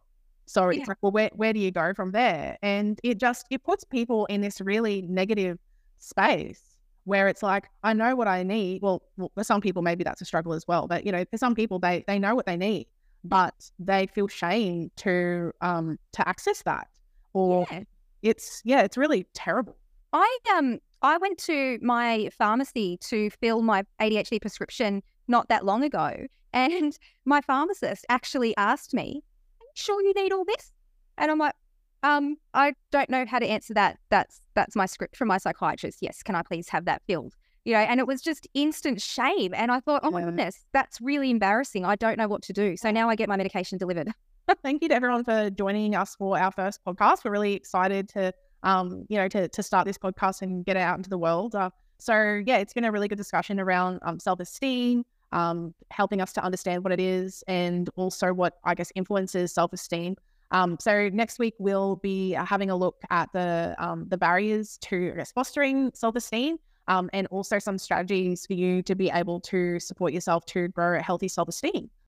So 0.45 0.69
yeah. 0.69 0.81
it's 0.81 0.89
like, 0.89 0.99
well, 1.01 1.13
where, 1.13 1.31
where 1.35 1.55
do 1.55 1.61
you 1.61 1.71
go 1.71 1.95
from 1.95 2.13
there? 2.13 2.59
And 2.63 3.01
it 3.03 3.19
just, 3.19 3.47
it 3.51 3.65
puts 3.65 3.85
people 3.85 4.27
in 4.27 4.43
this 4.43 4.61
really 4.61 5.03
negative 5.03 5.59
space 5.99 6.61
where 7.09 7.27
it's 7.27 7.43
like 7.43 7.71
I 7.83 7.95
know 7.95 8.15
what 8.15 8.29
I 8.29 8.43
need. 8.43 8.83
Well, 8.83 9.03
well, 9.17 9.33
for 9.35 9.43
some 9.43 9.61
people 9.63 9.83
maybe 9.83 10.05
that's 10.05 10.21
a 10.21 10.27
struggle 10.27 10.53
as 10.53 10.69
well, 10.69 10.87
but 10.87 11.07
you 11.07 11.11
know, 11.11 11.25
for 11.31 11.39
some 11.39 11.55
people 11.55 11.79
they 11.79 12.05
they 12.07 12.19
know 12.19 12.35
what 12.35 12.45
they 12.45 12.57
need, 12.57 12.87
but 13.25 13.71
they 13.79 14.07
feel 14.07 14.29
shame 14.29 14.91
to 14.97 15.53
um 15.63 15.99
to 16.13 16.29
access 16.29 16.63
that, 16.63 16.87
or 17.33 17.67
yeah. 17.71 17.85
it's 18.23 18.61
yeah, 18.65 18.83
it's 18.83 18.99
really 18.99 19.27
terrible. 19.33 19.77
I 20.13 20.39
um 20.55 20.79
I 21.01 21.17
went 21.17 21.39
to 21.39 21.79
my 21.81 22.29
pharmacy 22.37 22.99
to 23.09 23.31
fill 23.31 23.63
my 23.63 23.85
ADHD 24.01 24.41
prescription 24.41 25.03
not 25.29 25.49
that 25.49 25.65
long 25.65 25.83
ago, 25.83 26.27
and 26.53 26.99
my 27.25 27.41
pharmacist 27.41 28.05
actually 28.11 28.55
asked 28.59 28.93
me, 28.93 29.23
"Are 29.61 29.65
you 29.65 29.71
sure 29.75 30.03
you 30.03 30.13
need 30.15 30.33
all 30.33 30.45
this?" 30.45 30.73
And 31.17 31.31
I'm 31.31 31.39
like, 31.39 31.55
um, 32.03 32.37
I 32.55 32.75
don't 32.91 33.11
know 33.11 33.25
how 33.27 33.39
to 33.39 33.47
answer 33.47 33.75
that. 33.75 33.99
That's 34.11 34.41
that's 34.55 34.77
my 34.77 34.87
script 34.87 35.17
from 35.17 35.29
my 35.29 35.39
psychiatrist. 35.39 35.99
Yes, 36.01 36.23
can 36.23 36.35
I 36.35 36.43
please 36.43 36.69
have 36.69 36.85
that 36.85 37.03
filled? 37.07 37.35
You 37.65 37.75
know, 37.75 37.81
and 37.81 38.01
it 38.01 38.07
was 38.07 38.23
just 38.23 38.49
instant 38.55 39.03
shame. 39.03 39.53
And 39.55 39.71
I 39.71 39.81
thought, 39.81 40.01
oh 40.03 40.11
my 40.11 40.23
goodness, 40.23 40.65
that's 40.73 41.01
really 41.01 41.31
embarrassing. 41.31 41.85
I 41.85 41.97
don't 41.97 42.17
know 42.17 42.29
what 42.29 42.43
to 42.45 42.53
do. 42.53 42.77
So 42.77 42.91
now 42.91 43.11
I 43.11 43.15
get 43.15 43.29
my 43.29 43.37
medication 43.37 43.79
delivered. 43.79 44.11
Thank 44.63 44.83
you 44.83 44.89
to 44.89 44.95
everyone 44.95 45.25
for 45.25 45.51
joining 45.51 45.95
us 45.95 46.15
for 46.15 46.39
our 46.39 46.51
first 46.51 46.81
podcast. 46.87 47.25
We're 47.25 47.33
really 47.33 47.53
excited 47.53 48.09
to, 48.11 48.33
um, 48.63 49.05
you 49.09 49.19
know, 49.19 49.29
to 49.29 49.49
to 49.49 49.63
start 49.63 49.87
this 49.87 49.99
podcast 49.99 50.43
and 50.43 50.65
get 50.65 50.77
it 50.77 50.81
out 50.81 50.97
into 50.97 51.11
the 51.11 51.19
world. 51.19 51.55
Uh, 51.55 51.71
so 51.99 52.43
yeah, 52.47 52.59
it's 52.59 52.73
been 52.73 52.85
a 52.85 52.93
really 52.93 53.09
good 53.09 53.19
discussion 53.19 53.61
around 53.61 53.99
um, 54.03 54.21
self 54.21 54.41
esteem, 54.41 55.05
um, 55.33 55.75
helping 55.91 56.21
us 56.21 56.33
to 56.35 56.43
understand 56.43 56.85
what 56.85 56.93
it 56.93 57.01
is, 57.01 57.43
and 57.49 57.91
also 57.97 58.33
what 58.33 58.55
I 58.65 58.75
guess 58.75 58.93
influences 58.95 59.53
self 59.53 59.73
esteem. 59.73 60.17
Um, 60.51 60.77
so 60.81 61.09
next 61.11 61.39
week 61.39 61.55
we'll 61.59 61.97
be 61.97 62.35
uh, 62.35 62.45
having 62.45 62.71
a 62.71 62.77
look 62.77 62.97
at 63.11 63.31
the 63.33 63.75
um, 63.79 64.07
the 64.09 64.17
barriers 64.17 64.79
to 64.83 65.13
guess, 65.15 65.33
fostering 65.33 65.91
self 65.95 66.17
esteem, 66.17 66.57
um, 66.87 67.11
and 67.13 67.27
also 67.29 67.59
some 67.59 67.79
strategies 67.79 68.47
for 68.47 68.55
you 68.55 68.83
to 68.83 68.95
be 68.95 69.11
able 69.11 69.41
to 69.41 69.79
support 69.79 70.13
yourself 70.13 70.45
to 70.47 70.69
grow 70.69 70.99
a 70.99 71.03
healthy 71.03 71.29
self 71.29 71.49
esteem. 71.49 71.91